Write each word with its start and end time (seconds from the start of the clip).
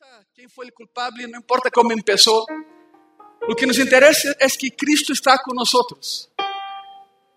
importa 0.00 0.26
quem 0.34 0.48
foi 0.48 0.68
o 0.68 0.72
culpado, 0.72 1.16
não 1.28 1.40
importa 1.40 1.70
como 1.70 1.90
começou. 2.02 2.46
O 3.46 3.54
que 3.54 3.66
nos 3.66 3.78
interessa 3.78 4.34
é 4.40 4.48
que 4.48 4.70
Cristo 4.70 5.12
está 5.12 5.38
nós. 5.48 6.30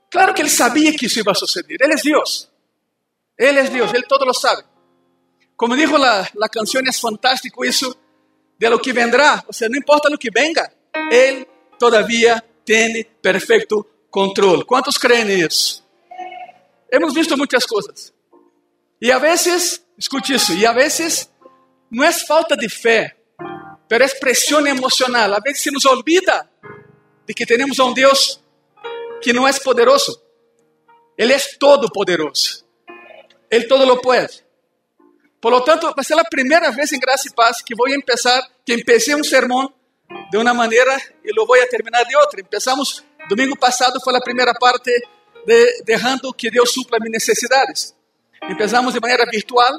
Claro 0.09 0.33
que 0.33 0.41
ele 0.41 0.49
sabia 0.49 0.93
que 0.93 1.07
isso 1.07 1.19
ia 1.19 1.33
suceder. 1.33 1.77
Ele 1.81 1.93
é 1.93 1.97
Deus. 1.97 2.49
Ele 3.37 3.59
é 3.59 3.63
Deus, 3.63 3.93
ele 3.93 4.03
todo 4.03 4.23
lo 4.25 4.33
sabe. 4.33 4.63
Como 5.57 5.75
dijo 5.75 5.97
la, 5.97 6.29
la 6.35 6.47
canción, 6.47 6.87
es 6.87 7.01
fantástico 7.01 7.65
eso 7.65 7.97
de 8.57 8.69
lo 8.69 8.79
que 8.79 8.93
vendrá. 8.93 9.43
O 9.47 9.51
sea, 9.51 9.67
no 9.67 9.75
importa 9.75 10.09
lo 10.09 10.17
que 10.17 10.29
venga, 10.33 10.71
Él 11.11 11.45
todavía 11.77 12.43
tiene 12.63 13.03
perfecto 13.03 14.05
control. 14.09 14.65
¿Cuántos 14.65 14.97
creen 14.97 15.29
eso? 15.31 15.83
Hemos 16.89 17.13
visto 17.13 17.35
muchas 17.35 17.65
cosas. 17.65 18.13
Y 19.01 19.11
a 19.11 19.19
veces, 19.19 19.83
escuche 19.97 20.35
eso, 20.35 20.53
y 20.53 20.63
a 20.63 20.71
veces 20.71 21.32
no 21.93 22.03
es 22.03 22.25
falta 22.25 22.55
de 22.55 22.67
fe, 22.67 23.15
pero 23.87 24.03
es 24.03 24.15
presión 24.15 24.67
emocional. 24.67 25.33
A 25.33 25.39
veces 25.39 25.63
se 25.63 25.71
nos 25.71 25.85
olvida 25.85 26.49
de 27.25 27.33
que 27.33 27.45
tenemos 27.45 27.79
a 27.79 27.85
un 27.85 27.93
Dios 27.93 28.41
que 29.21 29.31
no 29.31 29.47
es 29.47 29.59
poderoso. 29.59 30.21
Él 31.15 31.31
es 31.31 31.57
todopoderoso. 31.57 32.65
Él 33.49 33.67
todo 33.67 33.85
lo 33.85 34.01
puede. 34.01 34.43
Por 35.39 35.51
lo 35.51 35.63
tanto, 35.63 35.93
vai 35.93 36.03
ser 36.03 36.19
a 36.19 36.23
primeira 36.23 36.71
vez 36.71 36.91
em 36.91 36.99
Graça 36.99 37.27
e 37.27 37.33
Paz 37.33 37.61
que 37.61 37.75
vou 37.75 37.87
começar, 37.87 38.41
que 38.65 38.73
empecé 38.73 39.15
um 39.15 39.23
sermão 39.23 39.71
de 40.31 40.37
uma 40.37 40.53
maneira 40.53 40.97
e 41.23 41.31
lo 41.31 41.45
vou 41.45 41.57
terminar 41.67 42.03
de 42.05 42.15
outra. 42.15 42.41
Empezamos 42.41 43.03
domingo 43.29 43.55
passado 43.57 43.99
foi 44.01 44.15
a 44.15 44.21
primeira 44.21 44.53
parte 44.53 44.91
de 45.45 45.83
deixando 45.83 46.33
que 46.33 46.49
Deus 46.49 46.71
supla 46.71 46.97
minhas 46.99 47.25
necessidades. 47.25 47.95
Empezamos 48.49 48.93
de 48.93 48.99
maneira 48.99 49.25
virtual. 49.29 49.73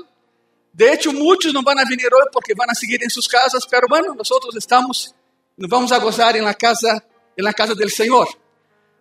De 0.75 0.87
hecho, 0.87 1.13
muitos 1.13 1.53
não 1.53 1.63
vão 1.63 1.73
vir 1.87 2.13
hoje 2.13 2.29
porque 2.33 2.53
vão 2.53 2.67
seguir 2.75 3.01
em 3.01 3.09
suas 3.09 3.29
casas, 3.29 3.65
pero 3.65 3.87
bueno, 3.89 4.13
nós 4.13 4.29
estamos, 4.57 5.15
nos 5.57 5.71
vamos 5.71 5.93
a 5.93 5.99
gozar 6.01 6.35
em 6.35 6.41
la 6.41 6.53
casa, 6.53 7.01
em 7.39 7.43
la 7.43 7.53
casa 7.53 7.77
del 7.77 7.89
Senhor. 7.91 8.27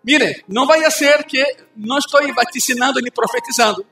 Mire, 0.04 0.44
não 0.48 0.68
vai 0.68 0.80
ser 0.92 1.24
que 1.24 1.44
não 1.76 1.98
estou 1.98 2.22
vaticinando 2.32 3.02
nem 3.02 3.12
profetizando. 3.12 3.84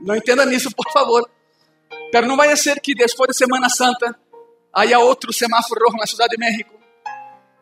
Não 0.00 0.16
entenda 0.16 0.44
nisso, 0.44 0.68
por 0.74 0.90
favor. 0.90 1.30
Pero 2.10 2.26
não 2.26 2.36
vai 2.36 2.56
ser 2.56 2.80
que 2.80 2.92
depois 2.92 3.28
de 3.28 3.36
Semana 3.36 3.68
Santa 3.68 4.18
haya 4.74 4.98
outro 4.98 5.32
semáforo 5.32 5.84
rojo 5.84 5.98
na 5.98 6.06
Cidade 6.06 6.30
de 6.30 6.38
México. 6.38 6.74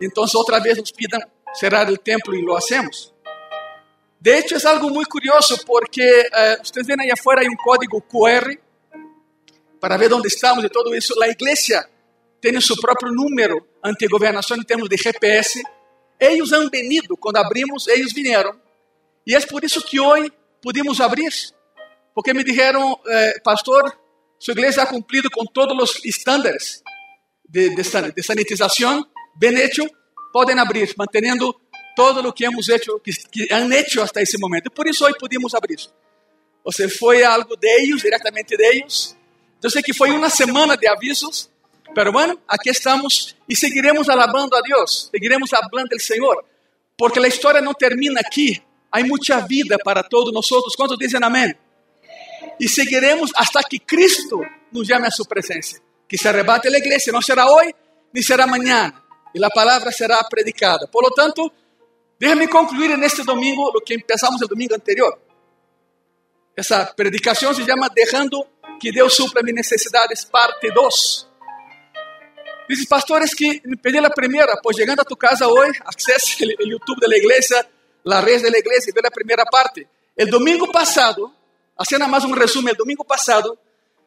Então, 0.01 0.25
outra 0.37 0.59
vez 0.59 0.79
nos 0.79 0.91
pidan 0.91 1.21
cerrar 1.53 1.91
o 1.91 1.99
templo 1.99 2.35
e 2.35 2.43
lo 2.43 2.57
hacemos. 2.57 3.13
De 4.19 4.39
hecho, 4.39 4.57
é 4.57 4.71
algo 4.71 4.89
muito 4.89 5.11
curioso 5.11 5.63
porque 5.67 6.03
eh, 6.33 6.59
ustedes 6.63 6.87
ven 6.87 7.01
aí 7.01 7.11
afuera 7.11 7.43
hay 7.43 7.49
um 7.49 7.57
código 7.57 8.01
QR 8.03 8.57
para 9.81 9.97
ver 9.97 10.13
onde 10.13 10.29
estamos 10.29 10.65
e 10.65 10.69
todo 10.69 10.95
isso. 10.95 11.21
A 11.23 11.29
igreja 11.29 11.89
tem 12.41 12.61
seu 12.61 12.77
próprio 12.77 13.13
número 13.13 13.67
ante 13.83 14.07
governação 14.07 14.57
em 14.57 14.63
termos 14.63 14.89
de 14.89 14.97
GPS. 14.97 15.63
Eles 16.19 16.53
han 16.53 16.69
venido, 16.69 17.17
quando 17.17 17.37
abrimos, 17.39 17.89
eles 17.89 18.13
vieram. 18.13 18.61
E 19.27 19.35
é 19.35 19.41
por 19.41 19.65
isso 19.65 19.83
que 19.83 19.99
hoje 19.99 20.31
pudimos 20.63 21.01
abrir. 21.01 21.33
Porque 22.15 22.35
me 22.35 22.45
disseram, 22.45 23.01
eh, 23.07 23.41
pastor, 23.43 23.99
sua 24.39 24.53
igreja 24.53 24.83
ha 24.83 24.87
cumprido 24.87 25.31
com 25.31 25.45
todos 25.45 25.77
os 25.79 26.05
estándares 26.05 26.83
de, 27.49 27.71
de, 27.71 27.83
de 28.15 28.23
sanitização, 28.23 29.07
bem 29.37 29.57
hecho, 29.59 29.89
podem 30.33 30.59
abrir, 30.59 30.95
mantendo 30.97 31.55
todo 31.97 32.27
o 32.29 32.33
que 32.33 32.45
hemos 32.45 32.69
hecho, 32.69 32.99
que, 33.01 33.13
que 33.31 33.53
han 33.53 33.73
hecho 33.73 34.03
hasta 34.03 34.23
esse 34.23 34.39
momento. 34.39 34.71
Por 34.71 34.87
isso 34.87 35.05
hoje 35.05 35.17
pudimos 35.19 35.55
abrir. 35.55 35.79
Ou 36.63 36.73
seja, 36.73 36.95
foi 36.97 37.25
algo 37.25 37.57
de 37.57 37.69
eles, 37.69 38.03
diretamente 38.03 38.57
de. 38.57 39.20
Eu 39.63 39.71
sei 39.71 39.83
que 39.83 39.93
foi 39.93 40.11
uma 40.11 40.31
semana 40.31 40.77
de 40.77 40.87
avisos, 40.89 41.51
pero 41.95 42.13
bueno, 42.13 42.39
aqui 42.49 42.71
estamos 42.71 43.37
e 43.49 43.57
seguiremos 43.57 44.09
alabando 44.09 44.57
a 44.57 44.61
Deus, 44.61 45.09
seguiremos 45.11 45.53
hablando 45.53 45.89
do 45.89 46.01
Senhor, 46.01 46.45
porque 46.97 47.19
a 47.19 47.29
história 47.29 47.61
não 47.61 47.75
termina 47.75 48.21
aqui. 48.21 48.63
Há 48.93 49.05
muita 49.05 49.41
vida 49.47 49.77
para 49.85 50.03
todos 50.03 50.33
nós. 50.33 50.49
Quantos 50.77 50.99
dizem 50.99 51.21
amém? 51.23 51.55
e 52.61 52.69
seguiremos 52.69 53.31
hasta 53.35 53.63
que 53.63 53.79
Cristo 53.79 54.45
nos 54.71 54.87
llame 54.87 55.07
a 55.07 55.11
sua 55.11 55.25
presença. 55.25 55.81
Que 56.07 56.19
se 56.19 56.29
arrebate 56.29 56.69
a 56.69 56.71
igreja, 56.71 57.11
não 57.11 57.23
será 57.23 57.51
hoje, 57.51 57.75
nem 58.13 58.23
será 58.23 58.45
amanhã, 58.45 58.93
e 59.35 59.43
a 59.43 59.51
palavra 59.51 59.91
será 59.91 60.23
predicada. 60.25 60.87
Por 60.87 61.03
lo 61.03 61.11
tanto, 61.11 61.51
déjame 62.19 62.49
concluir 62.49 62.97
neste 62.99 63.23
domingo 63.23 63.73
o 63.75 63.81
que 63.81 63.95
empezamos 63.95 64.43
o 64.43 64.47
domingo 64.47 64.75
anterior. 64.75 65.19
Essa 66.55 66.85
predicação 66.85 67.55
se 67.55 67.65
chama 67.65 67.89
Dejando 67.89 68.45
que 68.81 68.91
Deus 68.91 69.15
supla 69.15 69.43
minhas 69.43 69.69
necessidades, 69.69 70.25
parte 70.25 70.71
2. 70.73 71.29
Diz, 72.69 72.87
pastores, 72.87 73.35
que 73.35 73.61
me 73.65 73.77
pedi 73.77 73.99
a 73.99 74.09
primeira, 74.11 74.57
pois 74.63 74.77
chegando 74.77 75.03
a 75.03 75.05
tu 75.05 75.17
casa 75.17 75.47
hoje, 75.47 75.81
acesse 75.85 76.45
o 76.59 76.67
YouTube 76.67 77.07
da 77.07 77.17
igreja, 77.17 77.69
a 78.07 78.21
rede 78.21 78.51
da 78.51 78.59
igreja 78.59 78.89
e 78.89 78.93
vê 78.93 79.01
a 79.07 79.11
primeira 79.11 79.45
parte. 79.45 79.87
O 80.19 80.27
domingo 80.27 80.71
passado, 80.73 81.35
Haciendo 81.81 82.07
más 82.09 82.25
un 82.25 82.37
resumen, 82.37 82.73
el 82.73 82.77
domingo 82.77 83.05
pasado 83.05 83.59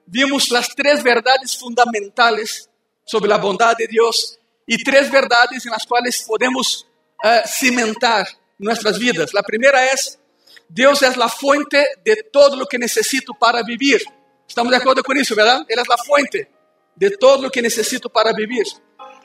vimos 0.06 0.52
las 0.52 0.76
tres 0.76 1.02
verdades 1.02 1.58
fundamentales 1.58 2.70
sobre 3.04 3.28
la 3.28 3.38
bondad 3.38 3.76
de 3.76 3.88
Dios 3.88 4.38
y 4.68 4.84
tres 4.84 5.10
verdades 5.10 5.66
en 5.66 5.72
las 5.72 5.84
cuales 5.88 6.22
podemos 6.22 6.86
uh, 7.24 7.48
cimentar 7.48 8.28
nuestras 8.60 9.00
vidas. 9.00 9.34
La 9.34 9.42
primera 9.42 9.92
es, 9.92 10.20
Dios 10.70 11.02
es 11.02 11.18
la 11.18 11.28
fuente 11.28 11.84
de 12.06 12.28
todo 12.32 12.56
lo 12.56 12.68
que 12.68 12.78
necesito 12.78 13.34
para 13.34 13.64
vivir. 13.64 14.04
Estamos 14.54 14.70
de 14.70 14.78
acuerdo 14.78 15.02
con 15.02 15.18
eso, 15.18 15.34
¿verdad? 15.34 15.66
Él 15.68 15.80
es 15.80 15.88
la 15.88 15.98
fuente 15.98 16.48
de 16.96 17.18
todo 17.18 17.42
lo 17.42 17.50
que 17.50 17.60
necesito 17.60 18.08
para 18.08 18.32
vivir. 18.34 18.64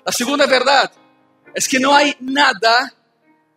La 0.02 0.10
segunda 0.10 0.46
verdad 0.46 0.90
es 1.54 1.68
que 1.68 1.78
no 1.78 1.94
hay 1.94 2.16
nada 2.20 2.94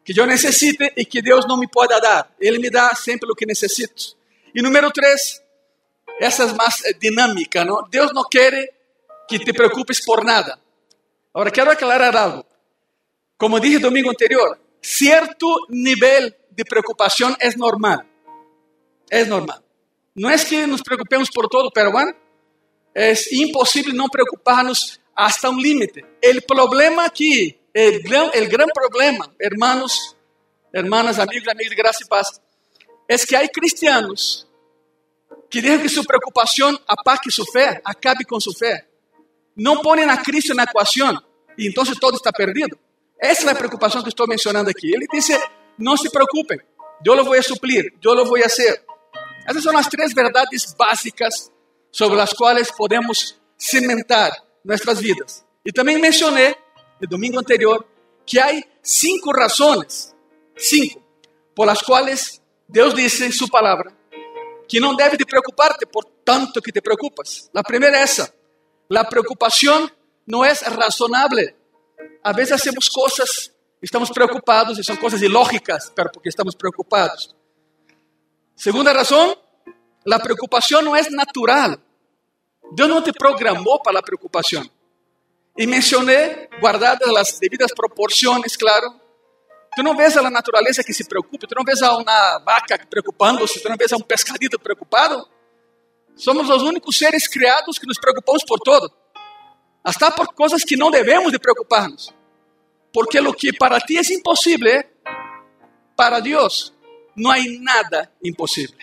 que 0.03 0.11
yo 0.11 0.25
necesite 0.25 0.91
y 0.97 1.05
que 1.05 1.21
Dios 1.21 1.45
no 1.47 1.55
me 1.55 1.69
pueda 1.69 1.97
dar. 2.01 2.35
Él 2.41 2.59
me 2.59 2.69
da 2.69 2.93
siempre 2.93 3.25
lo 3.25 3.33
que 3.33 3.45
necesito. 3.45 4.17
E 4.53 4.61
número 4.61 4.91
três, 4.91 5.41
essa 6.19 6.43
é 6.43 6.53
mais 6.53 6.83
dinâmica, 6.99 7.63
não? 7.63 7.87
Deus 7.89 8.11
não 8.11 8.25
quer 8.29 8.51
que 9.25 9.39
te 9.39 9.53
preocupes 9.53 10.03
por 10.03 10.25
nada. 10.25 10.59
Agora, 11.33 11.51
quero 11.51 11.71
aclarar 11.71 12.17
algo. 12.17 12.45
Como 13.37 13.61
dije 13.61 13.79
domingo 13.79 14.09
anterior, 14.09 14.59
certo 14.81 15.47
nível 15.69 16.33
de 16.51 16.65
preocupação 16.65 17.33
é 17.39 17.55
normal. 17.55 18.03
É 19.09 19.23
normal. 19.23 19.60
Não 20.15 20.29
é 20.29 20.37
que 20.37 20.65
nos 20.65 20.81
preocupemos 20.81 21.29
por 21.29 21.47
todo, 21.47 21.71
pero 21.71 21.91
é 22.93 23.13
impossível 23.33 23.93
não 23.93 24.09
preocupar-nos 24.09 24.99
hasta 25.15 25.49
um 25.49 25.59
limite. 25.59 26.03
O 26.03 26.41
problema 26.47 27.05
aqui, 27.05 27.57
o 27.75 28.03
gran, 28.03 28.29
el 28.33 28.47
gran 28.47 28.67
problema, 28.73 29.33
hermanos, 29.39 30.15
hermanas, 30.73 31.19
amigos, 31.19 31.47
amigos 31.47 31.69
de 31.69 31.75
graça 31.75 32.03
e 32.03 32.07
paz, 32.07 32.41
é 33.07 33.17
que 33.17 33.35
há 33.35 33.47
cristianos 33.47 34.47
que 35.49 35.61
desde 35.61 35.83
que 35.83 35.89
sua 35.89 36.03
preocupação 36.03 36.79
apague 36.87 37.29
sua 37.29 37.45
fé, 37.51 37.81
acabe 37.83 38.23
com 38.25 38.39
sua 38.39 38.53
fé. 38.53 38.85
Não 39.55 39.81
põem 39.81 40.03
a 40.03 40.17
Cristo 40.17 40.53
na 40.53 40.63
equação 40.63 41.21
e 41.57 41.67
então 41.67 41.83
todo 41.99 42.15
está 42.15 42.31
perdido. 42.31 42.77
Essa 43.19 43.49
é 43.49 43.51
a 43.51 43.55
preocupação 43.55 44.01
que 44.01 44.09
estou 44.09 44.27
mencionando 44.27 44.69
aqui. 44.69 44.93
Ele 44.93 45.05
disse: 45.11 45.37
não 45.77 45.97
se 45.97 46.09
preocupem, 46.09 46.59
eu 47.05 47.13
lo 47.13 47.23
vou 47.23 47.43
suplir, 47.43 47.93
eu 48.03 48.13
lo 48.13 48.25
vou 48.25 48.37
a 48.37 48.45
hacer. 48.45 48.81
Essas 49.47 49.63
são 49.63 49.77
as 49.77 49.87
três 49.87 50.13
verdades 50.13 50.73
básicas 50.73 51.51
sobre 51.91 52.19
as 52.19 52.33
quais 52.33 52.71
podemos 52.71 53.39
cimentar 53.57 54.31
nossas 54.63 54.99
vidas. 54.99 55.45
E 55.65 55.71
também 55.71 55.99
mencionei, 55.99 56.55
no 56.99 57.07
domingo 57.07 57.39
anterior, 57.39 57.85
que 58.25 58.39
há 58.39 58.49
cinco 58.81 59.31
razões, 59.31 60.15
cinco, 60.57 61.01
por 61.55 61.67
as 61.69 61.81
quais 61.81 62.41
Deus 62.67 62.93
disse 62.93 63.25
em 63.25 63.31
Sua 63.31 63.49
palavra 63.49 63.93
que 64.71 64.79
não 64.79 64.95
deve 64.95 65.17
de 65.17 65.25
preocuparte 65.25 65.85
por 65.85 66.05
tanto 66.23 66.61
que 66.61 66.71
te 66.71 66.79
preocupas. 66.79 67.49
A 67.53 67.61
primeira 67.61 67.97
é 67.97 68.03
essa. 68.03 68.33
A 68.95 69.03
preocupação 69.03 69.91
não 70.25 70.45
é 70.45 70.53
razonável. 70.53 71.53
A 72.23 72.31
vezes 72.31 72.53
hacemos 72.53 72.87
coisas, 72.87 73.51
estamos 73.81 74.09
preocupados 74.11 74.79
e 74.79 74.83
são 74.83 74.95
coisas 74.95 75.21
ilógicas, 75.21 75.91
porque 76.13 76.29
estamos 76.29 76.55
preocupados. 76.55 77.35
Segunda 78.61 78.93
razão, 78.93 79.35
a 80.07 80.19
preocupação 80.19 80.83
não 80.83 80.95
é 80.95 81.01
natural. 81.09 81.79
Deus 82.73 82.87
não 82.87 83.01
te 83.01 83.11
programou 83.11 83.81
para 83.81 83.97
a 83.97 84.03
preocupação. 84.03 84.63
E 85.57 85.65
mencionei, 85.65 86.47
guardadas 86.59 87.09
as 87.15 87.39
devidas 87.39 87.73
proporções, 87.73 88.55
claro, 88.55 89.01
Tu 89.75 89.81
não 89.81 89.95
vês 89.95 90.15
a 90.15 90.29
natureza 90.29 90.83
que 90.83 90.93
se 90.93 91.05
preocupa, 91.05 91.47
tu 91.47 91.55
não 91.55 91.63
vês 91.63 91.81
a 91.81 91.95
uma 91.95 92.37
vaca 92.39 92.77
preocupando-se, 92.87 93.63
tu 93.63 93.67
não 93.67 93.77
vês 93.77 93.91
a 93.93 93.95
um 93.95 94.01
pescadito 94.01 94.59
preocupado. 94.59 95.27
Somos 96.15 96.47
os 96.47 96.61
únicos 96.61 96.97
seres 96.99 97.27
criados 97.27 97.79
que 97.79 97.87
nos 97.87 97.97
preocupamos 97.97 98.43
por 98.43 98.59
todo, 98.59 98.91
até 99.83 100.11
por 100.11 100.35
coisas 100.35 100.63
que 100.63 100.75
não 100.75 100.91
devemos 100.91 101.31
de 101.31 101.39
preocupar-nos. 101.39 102.13
Porque 102.93 103.19
o 103.19 103.33
que 103.33 103.53
para 103.53 103.79
ti 103.79 103.97
é 103.97 104.13
impossível, 104.13 104.83
para 105.95 106.19
Deus 106.19 106.71
não 107.15 107.31
há 107.31 107.37
nada 107.59 108.11
impossível. 108.23 108.77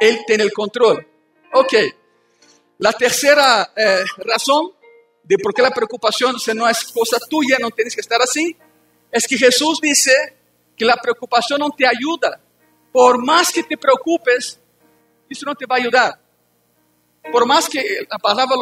Ele 0.00 0.24
tem 0.24 0.40
o 0.42 0.52
controle. 0.52 1.06
Ok. 1.52 1.94
A 2.84 2.92
terceira 2.92 3.70
eh, 3.76 4.04
razão 4.26 4.74
de 5.22 5.38
por 5.38 5.54
qué 5.54 5.62
la 5.62 5.70
preocupación 5.70 6.38
si 6.38 6.52
no 6.52 6.68
es 6.68 6.84
cosa 6.84 7.18
tuya, 7.30 7.56
no 7.58 7.70
tienes 7.70 7.94
que 7.94 8.00
estar 8.00 8.20
así, 8.20 8.56
es 9.10 9.26
que 9.26 9.38
Jesús 9.38 9.80
dice 9.80 10.12
que 10.76 10.84
la 10.84 10.96
preocupación 10.96 11.60
no 11.60 11.70
te 11.70 11.86
ayuda. 11.86 12.40
Por 12.92 13.24
más 13.24 13.50
que 13.52 13.62
te 13.62 13.76
preocupes, 13.76 14.60
eso 15.28 15.46
no 15.46 15.54
te 15.54 15.66
va 15.66 15.76
a 15.76 15.78
ayudar. 15.78 16.20
Por 17.32 17.46
más 17.46 17.68
que, 17.68 18.06
la 18.10 18.18
palabra 18.18 18.56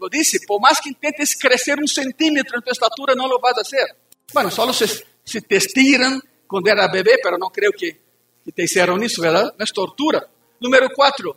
lo, 0.00 0.08
dice, 0.08 0.38
por 0.46 0.60
más 0.60 0.80
que 0.80 0.88
intentes 0.88 1.36
crecer 1.36 1.78
un 1.78 1.88
centímetro 1.88 2.56
en 2.56 2.62
tu 2.62 2.70
estatura, 2.70 3.14
no 3.14 3.28
lo 3.28 3.38
vas 3.38 3.58
a 3.58 3.60
hacer. 3.60 3.86
Bueno, 4.32 4.50
solo 4.50 4.72
si, 4.72 4.86
si 5.22 5.40
te 5.42 5.56
estiran 5.56 6.20
cuando 6.46 6.70
era 6.70 6.88
bebé, 6.88 7.18
pero 7.22 7.36
no 7.36 7.50
creo 7.50 7.72
que, 7.72 8.05
que 8.46 8.52
te 8.52 8.62
hicieron 8.62 9.02
eso, 9.02 9.20
¿verdad? 9.20 9.52
No 9.58 9.64
es 9.64 9.72
tortura. 9.72 10.24
Número 10.60 10.88
cuatro, 10.94 11.36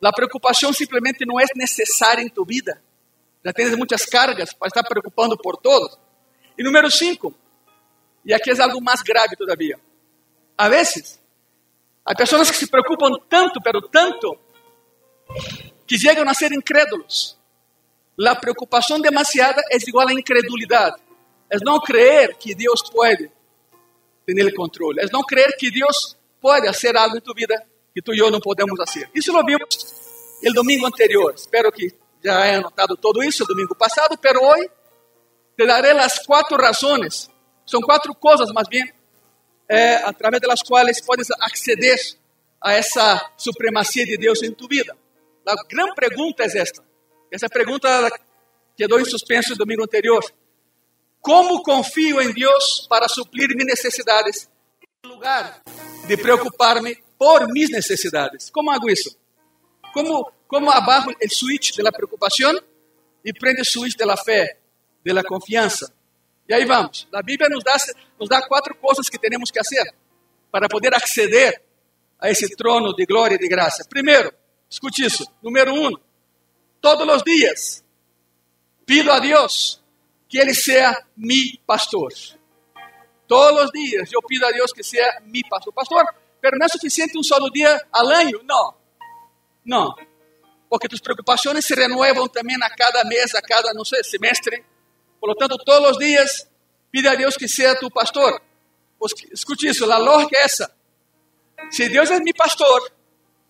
la 0.00 0.10
preocupación 0.10 0.72
simplemente 0.72 1.26
no 1.26 1.38
es 1.38 1.50
necesaria 1.54 2.22
en 2.22 2.30
tu 2.30 2.44
vida. 2.44 2.80
Já 3.44 3.52
tens 3.52 3.76
muitas 3.76 4.06
cargas 4.06 4.54
para 4.54 4.68
estar 4.68 4.84
preocupando 4.88 5.36
por 5.36 5.58
todos. 5.58 5.98
E 6.56 6.62
número 6.62 6.90
cinco, 6.90 7.34
e 8.24 8.32
aqui 8.32 8.50
é 8.50 8.60
algo 8.62 8.80
mais 8.80 9.02
grave 9.02 9.36
todavia. 9.36 9.78
A 10.56 10.68
vezes, 10.68 11.20
há 12.04 12.14
pessoas 12.14 12.50
que 12.50 12.56
se 12.56 12.66
preocupam 12.66 13.16
tanto, 13.28 13.60
pero 13.60 13.82
tanto, 13.82 14.36
que 15.86 15.98
chegam 15.98 16.26
a 16.28 16.34
ser 16.34 16.50
incrédulos. 16.52 17.36
A 18.26 18.34
preocupação 18.34 19.00
demasiada 19.00 19.62
é 19.70 19.76
igual 19.86 20.08
a 20.08 20.12
incredulidade. 20.12 20.96
É 21.50 21.58
não 21.62 21.78
crer 21.78 22.36
que 22.36 22.54
Deus 22.54 22.82
pode 22.90 23.30
ter 24.26 24.46
o 24.46 24.54
controle. 24.54 25.00
É 25.00 25.06
não 25.12 25.22
crer 25.22 25.56
que 25.56 25.70
Deus 25.70 26.17
pode 26.40 26.66
fazer 26.66 26.96
algo 26.96 27.16
em 27.16 27.20
tu 27.20 27.32
vida 27.34 27.54
que 27.94 28.02
tu 28.02 28.14
e 28.14 28.18
eu 28.18 28.30
não 28.30 28.40
podemos 28.40 28.76
fazer. 28.76 29.10
Isso 29.14 29.32
lo 29.32 29.44
vimos 29.44 29.66
el 30.42 30.52
domingo 30.52 30.86
anterior. 30.86 31.34
Espero 31.34 31.70
que 31.72 31.92
já 32.22 32.46
he 32.46 32.54
anotado 32.56 32.96
todo 32.96 33.22
isso 33.22 33.44
domingo 33.44 33.74
passado, 33.74 34.16
pero 34.18 34.42
hoje 34.42 34.70
te 35.56 35.66
daré 35.66 35.90
as 35.92 36.18
quatro 36.20 36.56
razões. 36.56 37.30
São 37.66 37.80
quatro 37.80 38.14
coisas, 38.14 38.50
mais 38.52 38.68
bem, 38.68 38.92
é, 39.68 39.96
a 39.96 40.12
través 40.12 40.40
das 40.40 40.62
quais 40.62 41.00
podes 41.00 41.28
acceder 41.40 41.98
a 42.60 42.72
essa 42.72 43.30
supremacia 43.36 44.04
de 44.04 44.16
Deus 44.16 44.42
em 44.42 44.52
tu 44.52 44.66
vida. 44.66 44.96
A 45.46 45.54
grande 45.68 45.94
pergunta 45.94 46.44
é 46.44 46.58
esta. 46.58 46.82
Essa 47.30 47.48
pergunta 47.48 47.88
quedou 48.76 49.00
em 49.00 49.04
suspenso 49.04 49.50
no 49.50 49.56
domingo 49.56 49.82
anterior. 49.82 50.24
Como 51.20 51.62
confio 51.62 52.20
em 52.20 52.32
Deus 52.32 52.86
para 52.88 53.08
suprir 53.08 53.48
minhas 53.50 53.66
necessidades, 53.66 54.48
lugar 55.08 55.62
de 56.06 56.18
preocupar-me 56.18 57.02
por 57.16 57.50
minhas 57.52 57.70
necessidades? 57.70 58.50
Como 58.50 58.70
hago 58.70 58.88
isso? 58.88 59.16
Como 59.92 60.32
como 60.48 60.72
abajo 60.72 61.10
el 61.20 61.30
switch 61.30 61.76
de 61.76 61.82
la 61.82 61.92
preocupación 61.92 62.58
y 63.22 63.32
prende 63.34 63.62
switch 63.64 63.96
de 63.96 64.06
la 64.06 64.16
fe, 64.16 64.58
de 65.04 65.12
la 65.12 65.22
confianza. 65.22 65.86
Y 66.48 66.54
ahí 66.54 66.64
vamos. 66.64 67.06
La 67.12 67.20
Biblia 67.20 67.48
nos 67.50 67.62
da, 67.62 67.74
nos 68.18 68.28
da 68.28 68.40
cuatro 68.48 68.80
cosas 68.80 69.10
que 69.10 69.18
tenemos 69.18 69.52
que 69.52 69.60
hacer 69.60 69.94
para 70.50 70.66
poder 70.66 70.94
acceder 70.94 71.62
a 72.18 72.30
ese 72.30 72.48
trono 72.56 72.94
de 72.94 73.04
gloria 73.04 73.36
y 73.36 73.38
de 73.38 73.48
gracia. 73.48 73.84
Primero, 73.88 74.32
escute 74.68 75.04
eso. 75.04 75.24
Número 75.42 75.74
uno, 75.74 76.00
todos 76.80 77.06
los 77.06 77.22
días 77.22 77.84
pido 78.86 79.12
a 79.12 79.20
Dios 79.20 79.82
que 80.26 80.40
Él 80.40 80.54
sea 80.54 80.96
mi 81.16 81.60
pastor. 81.66 82.14
Todos 83.28 83.62
los 83.62 83.70
días 83.70 84.10
yo 84.10 84.18
pido 84.26 84.48
a 84.48 84.50
Dios 84.50 84.72
que 84.72 84.82
sea 84.82 85.20
mi 85.26 85.42
pastor. 85.42 85.72
Pastor, 85.72 86.04
pero 86.40 86.56
no 86.58 86.66
es 86.66 86.72
suficiente 86.72 87.16
un 87.16 87.22
solo 87.22 87.48
día 87.50 87.80
al 87.92 88.10
año. 88.10 88.38
No, 88.42 88.76
no 89.64 89.94
porque 90.68 90.88
tus 90.88 91.00
preocupações 91.00 91.64
se 91.64 91.74
renuevam 91.74 92.28
também 92.28 92.56
a 92.62 92.70
cada 92.70 93.02
mês, 93.04 93.34
a 93.34 93.40
cada, 93.40 93.72
não 93.72 93.84
sei, 93.84 94.04
semestre. 94.04 94.64
Por 95.20 95.28
lo 95.30 95.34
tanto, 95.34 95.56
todos 95.58 95.92
os 95.92 95.98
dias, 95.98 96.48
pide 96.90 97.08
a 97.08 97.14
Deus 97.14 97.36
que 97.36 97.48
seja 97.48 97.78
tu 97.78 97.90
pastor. 97.90 98.40
Escute 99.32 99.68
isso, 99.68 99.90
a 99.90 99.98
lógica 99.98 100.36
é 100.36 100.42
essa. 100.42 100.74
Se 101.70 101.88
Deus 101.88 102.10
é 102.10 102.20
meu 102.20 102.34
pastor, 102.34 102.92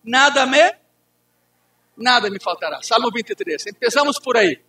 nada 0.03 0.45
me, 0.45 0.75
nada 1.97 2.29
me 2.29 2.39
faltará. 2.39 2.81
Salmo 2.81 3.11
23. 3.11 3.67
Empezamos 3.67 4.17
por 4.19 4.37
aí. 4.37 4.61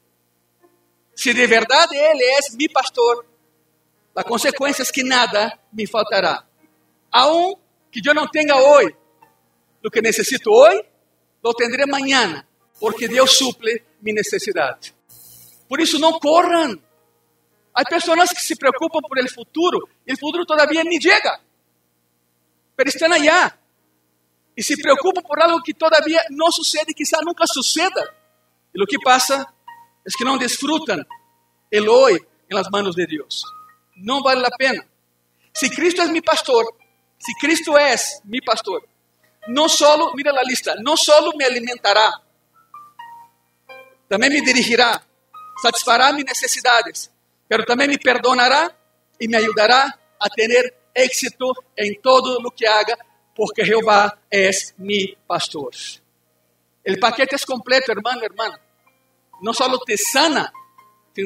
Se 1.15 1.33
de 1.33 1.47
verdade 1.47 1.97
Ele 1.97 2.25
é 2.25 2.39
meu 2.55 2.71
pastor, 2.73 3.27
a 4.15 4.25
consequência 4.25 4.83
é 4.83 4.87
que 4.87 5.03
nada 5.03 5.59
me 5.73 5.87
faltará. 5.87 6.45
Aun 7.11 7.55
que 7.91 8.01
eu 8.07 8.15
não 8.15 8.29
tenha 8.29 8.57
hoje 8.57 8.95
o 9.85 9.91
que 9.91 10.01
necessito 10.01 10.51
hoje, 10.51 10.85
lo 11.43 11.55
tendré 11.55 11.87
mañana, 11.87 12.47
porque 12.79 13.09
Deus 13.09 13.39
suple 13.39 13.83
mi 14.03 14.13
necessidade. 14.13 14.95
Por 15.69 15.81
isso, 15.81 15.99
não 15.99 16.19
corram. 16.19 16.81
Há 17.75 17.85
pessoas 17.85 18.31
que 18.31 18.43
se 18.43 18.57
preocupam 18.57 19.01
por 19.01 19.19
el 19.19 19.29
futuro 19.29 19.89
e 20.07 20.13
o 20.13 20.19
futuro 20.19 20.45
todavía 20.45 20.83
nem 20.85 21.01
chega, 21.01 21.41
pero 22.77 22.89
estão 22.89 23.11
allá 23.11 23.57
e 24.57 24.63
se 24.63 24.77
preocupam 24.77 25.23
por 25.23 25.41
algo 25.41 25.63
que 25.63 25.73
todavía 25.73 26.21
não 26.31 26.51
sucede, 26.51 26.93
quizá 26.93 27.19
nunca 27.25 27.45
suceda. 27.47 28.15
E 28.75 28.83
o 28.83 28.87
que 28.87 28.99
passa 29.01 29.47
é 30.07 30.11
que 30.17 30.25
não 30.25 30.37
desfrutam 30.37 31.03
el 31.71 31.89
hoy 31.89 32.21
em 32.51 32.55
las 32.55 32.69
manos 32.71 32.97
de 32.97 33.07
Deus. 33.07 33.43
Não 34.01 34.23
vale 34.23 34.45
a 34.45 34.51
pena. 34.51 34.85
Se 35.53 35.69
Cristo 35.71 36.03
é 36.03 36.07
meu 36.07 36.23
pastor, 36.23 36.75
se 37.19 37.33
Cristo 37.39 37.77
é 37.77 37.95
meu 38.25 38.43
pastor, 38.45 38.87
no 39.49 39.69
solo, 39.69 40.15
mira 40.15 40.33
la 40.33 40.43
lista, 40.43 40.75
no 40.81 40.97
solo 40.97 41.33
me 41.37 41.45
alimentará, 41.45 42.11
também 44.09 44.31
me 44.31 44.41
dirigirá, 44.43 45.03
satisfará 45.63 46.13
mis 46.13 46.25
necesidades, 46.25 47.11
pero 47.49 47.65
também 47.65 47.89
me 47.89 47.99
perdonará 47.99 48.75
e 49.21 49.29
me 49.29 49.37
ajudará 49.37 49.99
a 50.19 50.29
ter 50.31 50.75
éxito 50.95 51.53
em 51.77 51.95
todo 52.01 52.41
lo 52.41 52.51
que 52.51 52.67
haga, 52.67 52.97
porque 53.35 53.65
Jehová 53.65 54.19
é 54.31 54.51
mi 54.79 55.17
pastor. 55.27 55.71
El 56.85 56.99
paquete 56.99 57.37
es 57.37 57.45
completo, 57.45 57.93
hermano, 57.93 58.23
hermana. 58.23 58.61
No 59.43 59.53
solo 59.55 59.79
te 59.79 59.97
sana, 59.97 60.53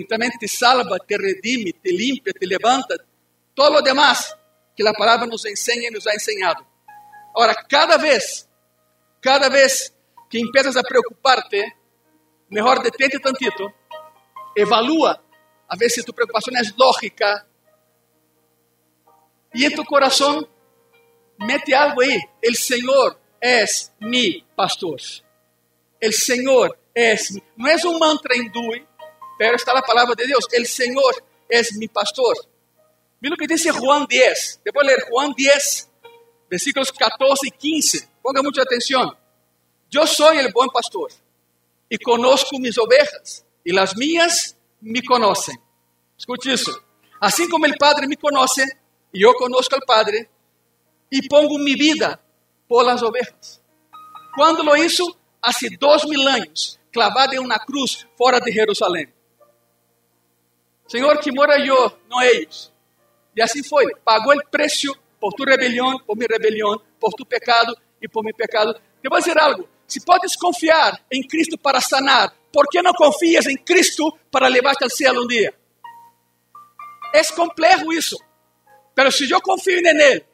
também 0.09 0.31
te 0.39 0.49
salva, 0.49 0.99
te 0.99 1.17
redime, 1.17 1.73
te 1.73 1.91
limpia, 1.91 2.33
te 2.33 2.47
levanta. 2.47 2.97
Todo 3.55 3.75
lo 3.75 3.81
demás 3.83 4.35
que 4.77 4.83
la 4.83 4.93
palabra 4.93 5.27
nos 5.27 5.45
enseña 5.45 5.89
y 5.89 5.91
nos 5.93 6.07
ha 6.07 6.13
enseñado. 6.13 6.67
Ahora, 7.35 7.55
cada 7.69 7.97
vez, 7.97 8.49
cada 9.21 9.49
vez 9.49 9.95
que 10.29 10.39
empiezas 10.39 10.77
a 10.77 10.83
preocuparte, 10.83 11.77
mejor 12.49 12.83
detente 12.83 13.19
tantito, 13.19 13.73
evalúa 14.55 15.23
a 15.69 15.77
ver 15.77 15.91
si 15.91 16.03
tu 16.03 16.13
preocupación 16.13 16.57
es 16.57 16.75
lógica 16.77 17.47
y 19.53 19.65
en 19.65 19.75
tu 19.75 19.85
corazón 19.85 20.49
mete 21.39 21.75
algo 21.75 22.01
ahí. 22.03 22.19
El 22.41 22.57
Señor 22.57 23.21
es 23.41 23.93
mi 24.01 24.45
pastor. 24.57 25.01
El 26.01 26.13
Señor 26.13 26.79
es 26.93 27.33
mi. 27.33 27.43
No 27.57 27.69
es 27.69 27.85
un 27.85 27.99
mantra 27.99 28.37
hindú, 28.37 28.73
pero 29.39 29.57
está 29.57 29.75
la 29.75 29.83
palabra 29.83 30.15
de 30.17 30.27
Dios. 30.27 30.47
El 30.53 30.67
Señor 30.67 31.25
es 31.49 31.77
mi 31.77 31.89
pastor. 31.89 32.37
Mira 33.21 33.35
lo 33.35 33.37
que 33.37 33.47
dice 33.47 33.71
Juan 33.71 34.07
10. 34.09 34.61
Te 34.63 34.71
voy 34.71 34.85
a 34.85 34.87
leer 34.87 35.05
Juan 35.11 35.33
10, 35.37 35.91
versículos 36.51 36.93
14 36.93 37.49
y 37.49 37.51
15. 37.51 38.09
Ponga 38.23 38.43
mucha 38.43 38.63
atención. 38.63 39.17
Yo 39.91 40.07
soy 40.07 40.39
el 40.39 40.53
buen 40.53 40.69
pastor 40.71 41.11
y 41.89 41.99
conozco 41.99 42.59
mis 42.59 42.77
ovejas 42.79 43.45
y 43.65 43.73
las 43.73 43.97
mías 43.97 44.57
me 44.81 45.03
conocen. 45.03 45.57
Escuche 46.19 46.53
eso. 46.53 46.73
Así 47.21 47.49
como 47.49 47.67
el 47.67 47.75
Padre 47.77 48.07
me 48.07 48.17
conoce 48.17 48.65
y 49.13 49.23
yo 49.23 49.33
conozco 49.35 49.77
al 49.77 49.83
Padre 49.83 50.29
y 51.11 51.29
pongo 51.29 51.59
mi 51.59 51.75
vida 51.75 52.21
por 52.67 52.85
las 52.85 53.03
ovejas. 53.03 53.63
Cuando 54.35 54.63
lo 54.63 54.77
hizo? 54.77 55.05
Hace 55.41 55.69
dos 55.79 56.07
mil 56.07 56.27
años, 56.27 56.81
clavado 56.91 57.35
en 57.35 57.41
una 57.41 57.59
cruz 57.59 58.07
fuera 58.17 58.41
de 58.41 58.51
Jerusalén. 58.51 59.15
Señor, 60.95 61.19
que 61.19 61.33
mora 61.33 61.59
yo, 61.59 61.99
no 62.09 62.23
ellos. 62.23 62.73
Y 63.35 63.41
así 63.43 63.65
fue. 63.65 63.85
Pagó 64.05 64.33
el 64.33 64.43
precio 64.49 64.97
por 65.19 65.35
tu 65.35 65.45
rebelião, 65.45 65.99
por 66.07 66.17
minha 66.17 66.29
rebelião, 66.31 66.81
por 67.01 67.13
tu 67.15 67.27
pecado 67.27 67.77
e 68.01 68.07
por 68.07 68.23
meu 68.23 68.33
pecado. 68.33 68.81
Te 69.03 69.09
vou 69.09 69.19
dizer 69.19 69.37
algo: 69.37 69.69
se 69.89 70.05
podes 70.05 70.37
confiar 70.37 71.05
em 71.11 71.27
Cristo 71.27 71.59
para 71.59 71.81
sanar, 71.81 72.33
por 72.53 72.69
que 72.69 72.81
não 72.81 72.93
confias 72.93 73.47
em 73.47 73.57
Cristo 73.57 74.17
para 74.31 74.47
levar-te 74.47 74.85
ao 74.85 74.91
céu 74.91 75.15
um 75.15 75.27
dia? 75.27 75.53
É 77.13 77.25
complexo 77.35 77.93
isso. 77.93 78.17
Mas 78.97 79.17
se 79.17 79.29
eu 79.29 79.43
confio 79.43 79.83
nele 79.83 80.25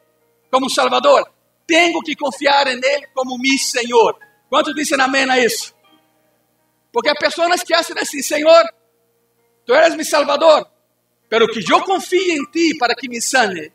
como 0.51 0.69
Salvador, 0.69 1.27
tenho 1.65 1.99
que 2.01 2.15
confiar 2.15 2.67
nele 2.67 3.07
como 3.15 3.35
meu 3.35 3.57
Senhor. 3.57 4.15
Quantos 4.47 4.75
dizem 4.75 5.01
amém 5.01 5.27
a 5.27 5.39
isso? 5.39 5.73
Porque 6.93 7.09
há 7.09 7.15
pessoas 7.15 7.63
que 7.63 7.73
acham 7.73 7.97
assim, 7.97 8.21
Senhor, 8.21 8.63
tu 9.65 9.73
eres 9.73 9.95
meu 9.95 10.05
Salvador, 10.05 10.67
pero 11.29 11.47
que 11.47 11.59
eu 11.71 11.81
confie 11.83 12.33
em 12.33 12.45
ti 12.45 12.77
para 12.77 12.95
que 12.95 13.07
me 13.07 13.21
sane 13.21 13.71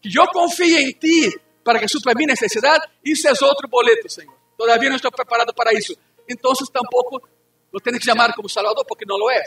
que 0.00 0.18
eu 0.18 0.26
confie 0.28 0.76
em 0.76 0.92
ti 0.92 1.40
para 1.64 1.78
que 1.78 1.88
supra 1.88 2.12
minha 2.14 2.28
necessidade, 2.28 2.86
isso 3.02 3.26
é 3.26 3.32
outro 3.42 3.66
boleto, 3.66 4.06
Senhor. 4.08 4.34
Todavia 4.56 4.90
não 4.90 4.96
estou 4.96 5.10
preparado 5.10 5.54
para 5.54 5.72
isso. 5.72 5.96
Então, 6.28 6.52
tampouco 6.70 7.26
lo 7.72 7.80
tienes 7.80 8.00
que 8.00 8.04
chamar 8.04 8.34
como 8.34 8.48
Salvador, 8.48 8.84
porque 8.86 9.04
não 9.06 9.16
lo 9.16 9.30
é. 9.30 9.42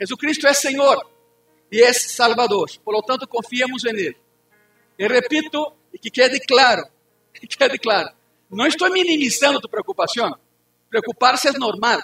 Jesucristo 0.00 0.48
é 0.48 0.54
Senhor 0.54 1.06
e 1.70 1.82
é 1.82 1.92
Salvador. 1.92 2.70
Por 2.82 2.92
lo 2.92 3.02
tanto, 3.02 3.28
confiamos 3.28 3.84
em 3.84 3.90
Ele. 3.90 4.16
E 4.98 5.06
repito, 5.06 5.74
e 5.92 5.98
que 5.98 6.10
quede 6.10 6.40
claro, 6.40 6.82
que 7.32 7.46
quede 7.46 7.78
claro, 7.78 8.10
não 8.50 8.66
estou 8.66 8.90
minimizando 8.90 9.60
tu 9.60 9.68
preocupação. 9.68 10.36
Preocupar-se 10.88 11.48
é 11.48 11.52
normal. 11.52 12.00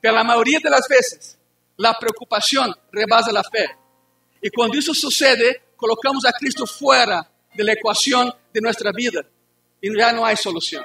Pela 0.00 0.24
maioria 0.24 0.60
das 0.60 0.86
vezes, 0.88 1.38
a 1.82 1.94
preocupação 1.94 2.74
rebasa 2.92 3.38
a 3.38 3.44
fé. 3.44 3.76
E 4.42 4.50
quando 4.50 4.76
isso 4.76 4.94
sucede, 4.94 5.60
colocamos 5.76 6.24
a 6.24 6.32
Cristo 6.32 6.66
fora 6.66 7.26
da 7.54 7.72
equação 7.72 8.32
de 8.52 8.60
nossa 8.60 8.90
vida 8.92 9.26
e 9.82 9.92
já 9.92 10.12
não 10.12 10.24
há 10.24 10.34
solução. 10.36 10.84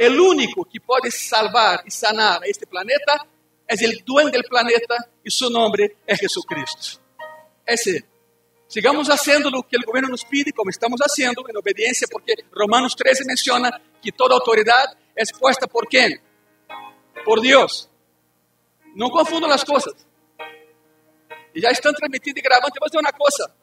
O 0.00 0.30
único 0.30 0.64
que 0.64 0.80
pode 0.80 1.10
salvar 1.10 1.82
e 1.86 1.90
sanar 1.90 2.40
este 2.44 2.66
planeta 2.66 3.26
é 3.68 3.74
o 3.74 4.04
dueño 4.04 4.30
do 4.30 4.48
planeta 4.48 5.08
e 5.24 5.30
seu 5.30 5.48
nome 5.50 5.94
é 6.06 6.16
Jesucristo. 6.16 7.00
Esse. 7.66 8.04
Sigamos 8.68 9.06
fazendo 9.06 9.48
o 9.48 9.62
que 9.62 9.76
o 9.76 9.84
governo 9.84 10.08
nos 10.08 10.24
pide, 10.24 10.50
como 10.50 10.70
estamos 10.70 10.98
fazendo, 10.98 11.44
em 11.48 11.56
obediência, 11.56 12.08
porque 12.10 12.42
Romanos 12.56 12.94
13 12.94 13.26
menciona 13.26 13.70
que 14.00 14.10
toda 14.10 14.34
autoridade 14.34 14.96
é 15.14 15.22
puesta 15.38 15.68
por 15.68 15.86
quem? 15.86 16.18
Por 17.24 17.40
Deus. 17.40 17.88
Não 18.94 19.10
confundam 19.10 19.50
as 19.50 19.64
coisas. 19.64 19.94
E 21.54 21.60
já 21.60 21.70
estão 21.70 21.92
transmitindo 21.92 22.38
e 22.38 22.42
gravando. 22.42 22.72
Eu 22.74 22.80
vou 22.80 22.88
dizer 22.88 23.00
uma 23.00 23.12
coisa. 23.12 23.54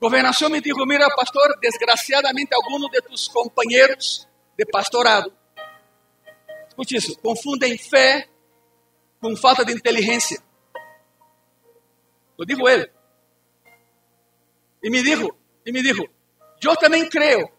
Governação 0.00 0.50
me 0.50 0.60
dijo, 0.60 0.84
mira 0.86 1.08
pastor, 1.16 1.58
desgraciadamente 1.58 2.54
algunos 2.54 2.90
de 2.90 3.00
tus 3.00 3.28
companheiros 3.28 4.28
de 4.56 4.66
pastorado, 4.66 5.32
escute 6.68 6.96
isso, 6.96 7.18
confundem 7.18 7.78
fé 7.78 8.28
com 9.20 9.34
falta 9.34 9.64
de 9.64 9.72
inteligência. 9.72 10.38
Lo 12.38 12.44
dijo 12.44 12.68
ele. 12.68 12.90
E 14.82 14.90
me 14.90 15.02
dijo, 15.02 15.34
e 15.64 15.72
me 15.72 15.82
dijo, 15.82 16.06
eu 16.62 16.76
também 16.76 17.08
creio 17.08 17.50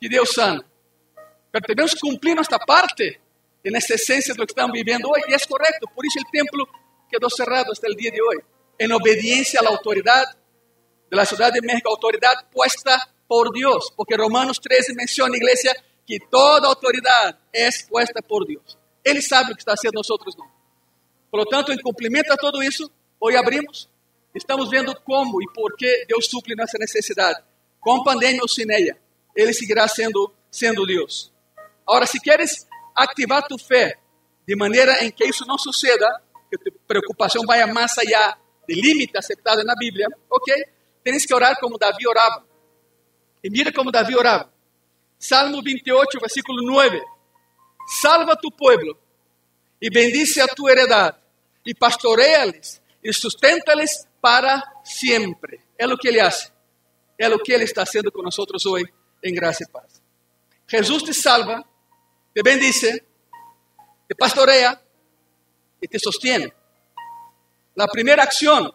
que 0.00 0.08
Deus 0.08 0.30
sana, 0.30 0.64
mas 1.52 1.62
devemos 1.66 1.94
cumprir 1.94 2.34
nossa 2.34 2.58
parte 2.58 3.20
nessa 3.64 3.94
essência 3.94 4.34
do 4.34 4.46
que 4.46 4.52
estamos 4.52 4.72
vivendo 4.72 5.08
hoje, 5.08 5.24
e 5.28 5.34
é 5.34 5.38
correto, 5.38 5.88
por 5.94 6.04
isso 6.06 6.18
o 6.18 6.30
templo 6.30 6.66
quedou 7.10 7.30
cerrado 7.30 7.72
até 7.72 7.88
o 7.88 7.94
dia 7.94 8.10
de 8.10 8.22
hoje, 8.22 8.42
em 8.80 8.92
obediência 8.92 9.60
à 9.60 9.68
autoridade 9.68 10.32
de 11.10 11.16
la 11.16 11.24
Ciudad 11.24 11.52
de 11.52 11.60
México, 11.60 11.88
autoridad 11.88 12.44
puesta 12.52 12.96
por 13.26 13.52
Dios, 13.52 13.90
porque 13.96 14.14
Romanos 14.16 14.58
13 14.58 14.94
menciona, 14.94 15.36
iglesia, 15.36 15.74
que 16.06 16.18
toda 16.18 16.68
autoridad 16.68 17.38
es 17.52 17.82
puesta 17.82 18.22
por 18.22 18.46
Dios. 18.46 18.78
Ele 19.04 19.20
sabe 19.20 19.52
o 19.52 19.54
que 19.54 19.60
está 19.60 19.72
haciendo, 19.72 19.96
nosotros 19.96 20.36
não. 20.36 20.46
Por 21.30 21.40
lo 21.40 21.46
tanto, 21.46 21.72
em 21.72 21.78
cumprimento 21.78 22.32
a 22.32 22.36
todo 22.36 22.62
isso, 22.62 22.90
hoje 23.20 23.36
abrimos, 23.36 23.88
estamos 24.34 24.70
vendo 24.70 24.98
como 25.02 25.42
e 25.42 25.46
por 25.52 25.76
que 25.76 26.06
Deus 26.06 26.26
suple 26.26 26.54
nossa 26.54 26.78
necessidade. 26.78 27.42
Com 27.80 28.02
pandemia 28.02 28.40
ou 28.40 28.48
sem 28.48 28.66
ela, 28.70 28.96
Ele 29.36 29.52
seguirá 29.52 29.86
sendo, 29.86 30.32
sendo 30.50 30.86
Deus. 30.86 31.30
Agora, 31.88 32.04
se 32.04 32.20
queres 32.20 32.66
ativar 32.94 33.46
tu 33.48 33.56
fé 33.56 33.98
de 34.46 34.54
maneira 34.54 35.02
em 35.02 35.10
que 35.10 35.24
isso 35.24 35.46
não 35.46 35.56
suceda, 35.56 36.06
que 36.50 36.58
tu 36.58 36.78
preocupação 36.86 37.42
vá 37.46 37.66
mais 37.66 37.96
allá 37.96 38.36
do 38.68 38.74
limite 38.74 39.16
aceptado 39.16 39.64
na 39.64 39.74
Bíblia, 39.74 40.06
ok? 40.28 40.54
Tens 41.02 41.24
que 41.24 41.34
orar 41.34 41.58
como 41.58 41.78
Davi 41.78 42.06
orava. 42.06 42.44
E 43.42 43.48
mira 43.48 43.72
como 43.72 43.90
Davi 43.90 44.14
orava. 44.14 44.52
Salmo 45.18 45.62
28, 45.62 46.20
versículo 46.20 46.62
9. 46.62 47.00
Salva 48.02 48.36
tu 48.36 48.50
pueblo 48.50 48.98
e 49.80 49.88
bendice 49.88 50.42
a 50.42 50.46
tu 50.46 50.68
heredade 50.68 51.16
e 51.64 51.74
pastoreia-les 51.74 52.82
e 53.02 53.12
sustenta-les 53.14 54.06
para 54.20 54.62
sempre. 54.84 55.60
É 55.78 55.86
o 55.86 55.96
que 55.96 56.08
ele 56.08 56.20
faz. 56.20 56.52
É 57.18 57.28
o 57.28 57.38
que 57.38 57.50
ele 57.50 57.64
está 57.64 57.86
fazendo 57.86 58.12
com 58.12 58.20
nós 58.20 58.38
hoje 58.38 58.92
em 59.24 59.34
graça 59.34 59.64
e 59.64 59.68
paz. 59.68 60.02
Jesus 60.68 61.02
te 61.02 61.14
salva, 61.14 61.64
te 62.38 62.42
bendice, 62.44 63.02
te 64.06 64.14
pastoreia 64.14 64.80
e 65.82 65.88
te 65.88 65.98
sostiene. 65.98 66.52
A 67.76 67.88
primeira 67.88 68.22
ação, 68.22 68.72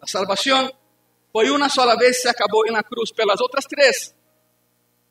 a 0.00 0.06
salvação, 0.06 0.72
foi 1.32 1.50
uma 1.50 1.68
sola 1.68 1.96
vez, 1.96 2.22
se 2.22 2.28
acabou 2.28 2.64
na 2.70 2.84
cruz. 2.84 3.10
Pelas 3.10 3.40
outras 3.40 3.64
três, 3.64 4.14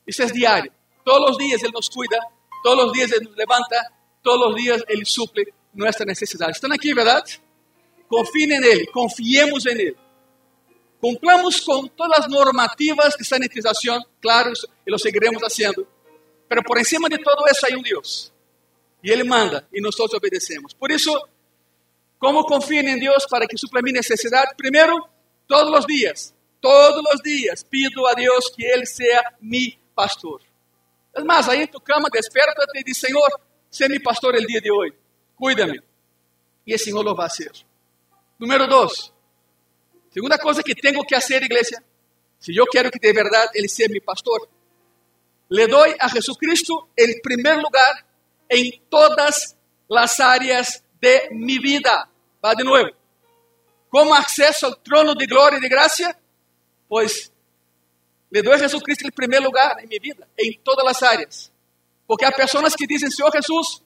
isso 0.06 0.22
é 0.22 0.26
diário. 0.26 0.72
Todos 1.04 1.32
os 1.32 1.36
dias 1.36 1.62
Ele 1.62 1.72
nos 1.72 1.90
cuida, 1.90 2.18
todos 2.62 2.86
os 2.86 2.92
dias 2.92 3.12
Ele 3.12 3.26
nos 3.26 3.36
levanta, 3.36 3.92
todos 4.22 4.54
os 4.54 4.62
dias 4.62 4.82
Ele 4.88 5.04
suple 5.04 5.52
nossa 5.74 6.06
necessidade. 6.06 6.52
Estão 6.52 6.72
aqui, 6.72 6.94
verdade? 6.94 7.38
Confiem 8.08 8.46
nele, 8.46 8.86
confiemos 8.86 9.66
em 9.66 9.72
Ele. 9.72 9.96
Cumplamos 11.02 11.60
com 11.60 11.86
todas 11.88 12.20
as 12.20 12.30
normativas 12.30 13.14
de 13.14 13.26
sanitização, 13.26 14.02
claro, 14.22 14.54
e 14.86 14.90
lo 14.90 14.98
seguiremos 14.98 15.38
fazendo. 15.38 15.86
Mas 16.48 16.62
por 16.64 16.84
cima 16.84 17.08
de 17.08 17.18
todo 17.18 17.44
isso, 17.50 17.66
há 17.66 17.76
um 17.76 17.82
Deus. 17.82 18.32
E 19.02 19.10
Ele 19.10 19.24
manda, 19.24 19.66
e 19.72 19.80
nós 19.80 19.98
obedecemos. 19.98 20.72
Por 20.72 20.90
isso, 20.90 21.10
como 22.18 22.44
confiem 22.46 22.88
em 22.88 22.98
Deus 22.98 23.26
para 23.26 23.46
que 23.46 23.58
supla 23.58 23.82
minha 23.82 23.94
necessidade? 23.94 24.54
Primeiro, 24.56 25.08
Todos 25.46 25.78
os 25.78 25.86
dias, 25.86 26.34
todos 26.60 27.02
os 27.12 27.20
dias, 27.22 27.62
pido 27.62 28.06
a 28.06 28.14
Deus 28.14 28.48
que 28.48 28.64
Ele 28.64 28.86
seja 28.86 29.22
mi 29.40 29.78
pastor. 29.94 30.40
Mais, 31.24 31.48
aí 31.48 31.66
tu 31.66 31.80
cama, 31.80 32.08
desperta-te 32.10 32.78
e 32.78 32.84
diz, 32.84 32.98
Senhor, 32.98 33.28
sé 33.70 33.88
mi 33.88 34.00
pastor 34.00 34.34
el 34.34 34.46
dia 34.46 34.60
de 34.60 34.72
hoje, 34.72 34.94
cuida-me. 35.36 35.80
E 36.66 36.74
o 36.74 36.78
Senhor 36.78 37.04
lo 37.04 37.14
vai 37.14 37.28
ser. 37.30 37.52
Número 38.38 38.66
dois, 38.66 39.12
segunda 40.10 40.38
coisa 40.38 40.62
que 40.62 40.74
tenho 40.74 41.04
que 41.04 41.14
fazer, 41.14 41.42
igreja, 41.42 41.82
se 42.40 42.56
eu 42.56 42.66
quero 42.66 42.90
que 42.90 42.98
de 42.98 43.12
verdade 43.12 43.52
Ele 43.54 43.68
seja 43.68 43.92
mi 43.92 44.00
pastor, 44.00 44.48
le 45.48 45.66
doy 45.66 45.94
a 45.98 46.08
Jesucristo 46.08 46.90
el 46.96 47.20
primeiro 47.22 47.60
lugar 47.60 48.06
em 48.48 48.80
todas 48.88 49.56
as 49.90 50.20
áreas 50.20 50.82
de 51.00 51.28
mi 51.32 51.58
vida. 51.58 52.08
Va 52.44 52.54
de 52.54 52.64
novo. 52.64 52.90
Como 53.88 54.14
acesso 54.14 54.66
ao 54.66 54.76
trono 54.76 55.14
de 55.14 55.26
glória 55.26 55.58
e 55.58 55.60
de 55.60 55.68
graça? 55.68 56.16
Pois 56.88 57.30
le 58.30 58.42
dou 58.42 58.52
a 58.52 58.58
Jesus 58.58 58.82
Cristo 58.82 59.06
em 59.06 59.12
primeiro 59.12 59.44
lugar 59.44 59.82
em 59.82 59.86
minha 59.86 60.00
vida, 60.00 60.28
em 60.36 60.58
todas 60.64 60.84
as 60.86 61.02
áreas. 61.02 61.52
Porque 62.06 62.24
há 62.24 62.32
pessoas 62.32 62.74
que 62.74 62.86
dizem, 62.86 63.10
Senhor 63.10 63.30
Jesus, 63.32 63.82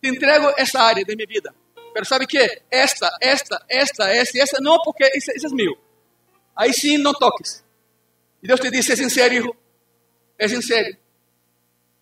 te 0.00 0.08
entrego 0.08 0.52
essa 0.56 0.80
área 0.80 1.04
de 1.04 1.16
minha 1.16 1.26
vida. 1.26 1.54
Mas 1.94 2.06
sabe 2.06 2.26
que? 2.26 2.38
Esta, 2.70 3.10
esta, 3.20 3.64
esta, 3.68 4.08
esta 4.08 4.38
e 4.38 4.40
essa, 4.40 4.58
não, 4.60 4.80
porque 4.82 5.04
isso 5.16 5.30
é 5.30 5.48
meu. 5.50 5.76
Aí 6.54 6.72
sim, 6.72 6.96
não 6.98 7.12
toques. 7.12 7.64
E 8.42 8.46
Deus 8.46 8.60
te 8.60 8.70
diz, 8.70 8.88
é 8.88 8.96
sincero, 8.96 9.34
hijo. 9.34 9.56
É 10.38 10.48
sincero. 10.48 10.96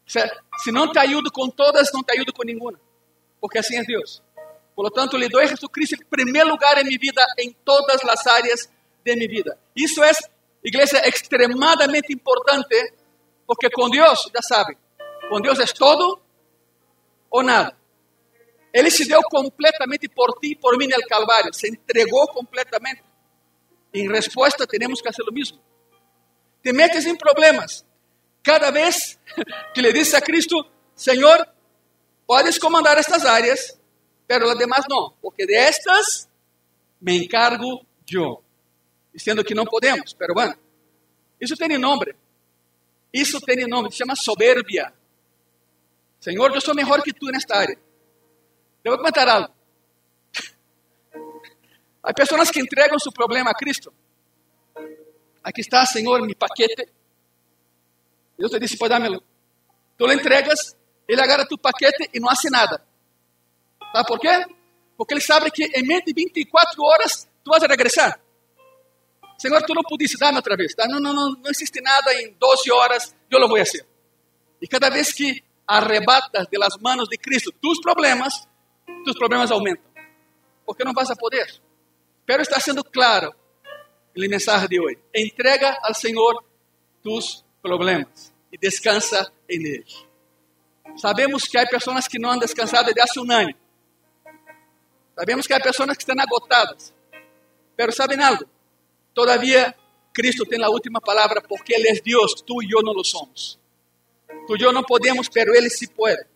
Se 0.07 0.71
não 0.71 0.91
te 0.91 0.99
ajudo 0.99 1.31
com 1.31 1.49
todas, 1.49 1.93
não 1.93 2.03
te 2.03 2.13
ajudo 2.13 2.33
com 2.33 2.45
nenhuma. 2.45 2.79
Porque 3.41 3.59
assim 3.59 3.79
é 3.79 3.85
Deus. 3.85 4.23
Por 4.75 4.85
lo 4.85 4.91
tanto, 4.91 5.17
le 5.17 5.29
doy 5.29 5.45
a 5.45 5.49
Jesucristo 5.49 5.97
el 5.97 6.07
primer 6.07 6.47
lugar 6.47 6.79
en 6.79 6.89
mi 6.89 6.99
vida, 6.99 7.25
en 7.37 7.55
todas 7.65 8.03
las 8.03 8.27
áreas 8.27 8.69
de 9.05 9.17
mi 9.17 9.29
vida. 9.29 9.57
Isso 9.75 10.03
é, 10.03 10.11
igreja, 10.65 10.99
extremadamente 11.07 12.13
importante, 12.13 12.95
porque 13.47 13.71
com 13.71 13.89
Deus, 13.89 14.29
já 14.35 14.43
sabe, 14.43 14.77
com 15.29 15.41
Deus 15.41 15.61
é 15.61 15.67
todo 15.67 16.21
ou 17.31 17.43
nada. 17.43 17.77
Ele 18.73 18.91
se 18.91 19.07
deu 19.07 19.23
completamente 19.23 20.09
por 20.09 20.37
ti 20.41 20.53
e 20.53 20.57
por 20.57 20.77
mim 20.77 20.89
no 20.89 21.07
Calvário, 21.07 21.55
se 21.55 21.69
entregou 21.69 22.27
completamente. 22.29 23.05
Em 23.93 24.11
resposta, 24.11 24.67
temos 24.67 25.01
que 25.01 25.09
fazer 25.09 25.23
o 25.23 25.33
mesmo. 25.33 25.61
Te 26.61 26.73
metes 26.73 27.07
em 27.07 27.15
problemas. 27.15 27.85
Cada 28.45 28.71
vez 28.71 29.19
que 29.73 29.81
le 29.81 29.91
dices 29.93 30.15
a 30.15 30.21
Cristo, 30.21 30.71
Senhor, 30.95 31.49
podes 32.27 32.59
comandar 32.59 32.99
estas 32.99 33.25
áreas, 33.25 33.81
pero 34.27 34.47
las 34.47 34.59
demás 34.59 34.85
no, 34.89 35.17
porque 35.23 35.47
de 35.47 35.67
estas 35.67 36.29
me 37.01 37.17
encargo 37.17 37.87
yo. 38.07 38.43
Diciendo 39.13 39.43
que 39.43 39.55
não 39.55 39.65
podemos, 39.65 40.13
pero 40.15 40.35
bueno, 40.35 40.55
isso 41.41 41.57
tem 41.57 41.79
nome. 41.79 42.15
Isso 43.11 43.41
tem 43.41 43.67
nome, 43.67 43.91
se 43.91 43.99
chama 43.99 44.15
soberbia. 44.15 44.93
Senhor, 46.21 46.55
eu 46.55 46.61
sou 46.61 46.75
melhor 46.75 47.03
que 47.03 47.13
tu 47.13 47.27
nesta 47.27 47.57
área. 47.57 47.79
Eu 48.83 48.93
vou 48.93 48.99
comentar 48.99 49.27
algo. 49.27 49.55
Há 52.03 52.13
pessoas 52.13 52.51
que 52.51 52.61
entregam 52.61 52.99
seu 52.99 53.13
problema 53.13 53.51
a 53.51 53.55
Cristo. 53.55 53.95
Aqui 55.43 55.63
está, 55.63 55.87
Senhor, 55.87 56.21
mi 56.27 56.35
paquete. 56.35 56.93
Deus 58.39 58.51
te 58.51 58.59
disse, 58.59 58.77
pode 58.77 58.91
dar-me. 58.91 59.19
Tu 59.97 60.07
le 60.07 60.15
entregas, 60.15 60.77
ele 61.09 61.21
agarra 61.21 61.47
tu 61.47 61.57
paquete 61.57 62.11
e 62.13 62.21
não 62.21 62.29
hace 62.29 62.51
nada. 62.51 62.85
Sabe 63.93 64.09
por 64.09 64.19
quê? 64.19 64.45
Porque 64.97 65.15
ele 65.15 65.21
sabe 65.21 65.51
que 65.51 65.65
em 65.65 65.87
menos 65.87 66.05
de 66.05 66.13
24 66.13 66.83
horas 66.83 67.29
tu 67.45 67.51
vas 67.51 67.63
a 67.63 67.67
regressar. 67.67 68.21
Senhor, 69.39 69.63
tu 69.63 69.75
não 69.75 69.83
pudiste 69.83 70.17
dar-me 70.19 70.39
outra 70.39 70.57
vez. 70.57 70.73
Não, 70.79 71.01
não, 71.01 71.13
não, 71.13 71.31
não 71.31 71.51
existe 71.51 71.81
nada 71.81 72.13
em 72.15 72.35
12 72.39 72.73
horas, 72.73 73.15
eu 73.31 73.39
lo 73.39 73.49
vou 73.49 73.59
fazer. 73.59 73.87
E 74.61 74.67
cada 74.67 74.91
vez 74.91 75.13
que 75.13 75.43
arrebatas 75.67 76.49
de 76.51 76.59
las 76.59 76.77
manos 76.81 77.09
de 77.09 77.19
Cristo 77.19 77.51
tus 77.53 77.81
problemas, 77.81 78.49
tus 79.05 79.17
problemas 79.17 79.51
aumentam. 79.51 79.85
Porque 80.65 80.85
não 80.85 80.93
vas 80.93 81.11
a 81.11 81.17
poder. 81.17 81.47
Pero 82.25 82.43
está 82.43 82.59
sendo 82.59 82.83
claro 82.83 83.35
el 84.15 84.29
mensaje 84.29 84.67
de 84.69 84.81
hoy. 84.81 84.99
Entrega 85.13 85.79
al 85.83 85.95
Señor 85.95 86.45
tus 87.03 87.25
problemas 87.25 87.54
y 88.51 88.59
descansa 88.59 89.33
en 89.49 89.67
Él. 89.67 89.85
Sabemos 90.97 91.49
que 91.51 91.59
hay 91.59 91.67
personas 91.67 92.09
que 92.09 92.19
no 92.19 92.31
han 92.31 92.39
descansado 92.39 92.85
desde 92.87 93.01
hace 93.01 93.21
un 93.21 93.33
año. 93.33 93.57
Sabemos 95.17 95.47
que 95.47 95.55
hay 95.55 95.61
personas 95.61 95.97
que 95.97 96.03
están 96.03 96.21
agotadas. 96.21 96.93
Pero 97.75 97.91
¿saben 97.91 98.21
algo? 98.21 98.45
Todavía 99.13 99.75
Cristo 100.13 100.45
tiene 100.45 100.63
la 100.63 100.71
última 100.71 101.01
palabra 101.01 101.43
porque 101.49 101.75
Él 101.75 101.87
es 101.87 102.03
Dios, 102.03 102.45
tú 102.47 102.63
y 102.63 102.71
yo 102.71 102.81
no 102.83 102.93
lo 102.93 103.03
somos. 103.03 103.59
Tú 104.47 104.57
y 104.57 104.61
yo 104.61 104.73
no 104.73 104.83
podemos, 104.83 105.29
pero 105.31 105.55
Él 105.55 105.71
sí 105.71 105.87
puede. 105.87 106.27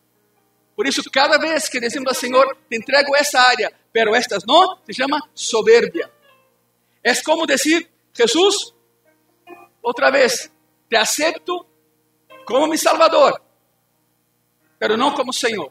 Por 0.74 0.86
isso, 0.86 1.02
cada 1.12 1.38
vez 1.38 1.68
que 1.68 1.80
decimos 1.80 2.08
ao 2.08 2.14
Senhor, 2.14 2.56
te 2.68 2.76
entrego 2.76 3.14
essa 3.16 3.48
área, 3.48 3.70
pero 3.92 4.14
estas 4.14 4.44
não, 4.46 4.78
se 4.86 4.94
chama 4.94 5.20
soberbia. 5.34 6.10
É 7.02 7.12
como 7.22 7.46
dizer, 7.46 7.88
Jesus, 8.14 8.74
outra 9.82 10.10
vez, 10.10 10.50
te 10.88 10.96
acepto 10.96 11.66
como 12.44 12.66
mi 12.66 12.78
Salvador, 12.78 13.42
pero 14.78 14.96
não 14.96 15.12
como 15.12 15.32
Senhor. 15.32 15.70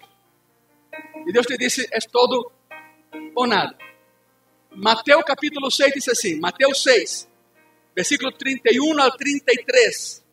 E 1.25 1.31
Deus 1.31 1.45
te 1.45 1.57
disse, 1.57 1.87
é 1.91 1.99
todo 1.99 2.51
ou 3.35 3.47
nada. 3.47 3.77
Mateus 4.71 5.23
capítulo 5.23 5.71
6 5.71 5.93
diz 5.93 6.07
assim, 6.09 6.39
Mateus 6.39 6.83
6, 6.83 7.27
versículo 7.95 8.31
31 8.31 9.01
ao 9.01 9.11
33. 9.11 10.23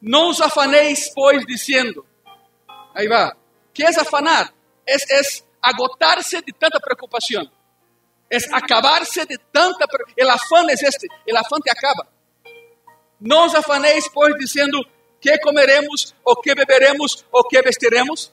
Não 0.00 0.30
os 0.30 0.40
afaneis, 0.40 1.12
pois, 1.14 1.44
dizendo, 1.44 2.06
aí 2.94 3.06
vai, 3.06 3.32
que 3.74 3.84
é 3.84 3.88
afanar? 3.88 4.52
É, 4.86 4.94
é 4.94 5.20
agotar-se 5.62 6.40
de 6.42 6.52
tanta 6.52 6.80
preocupação. 6.80 7.50
É 8.30 8.36
acabar-se 8.52 9.26
de 9.26 9.36
tanta. 9.52 9.86
O 9.86 10.30
afã 10.30 10.64
é 10.68 10.72
este. 10.72 11.06
O 11.30 11.36
afã 11.36 11.58
te 11.60 11.70
acaba. 11.70 12.06
Não 13.20 13.46
os 13.46 13.54
afaneis, 13.54 14.08
pois, 14.08 14.34
dizendo 14.38 14.82
que 15.20 15.36
comeremos, 15.38 16.14
ou 16.24 16.40
que 16.40 16.54
beberemos, 16.54 17.24
ou 17.30 17.46
que 17.46 17.60
vestiremos. 17.60 18.32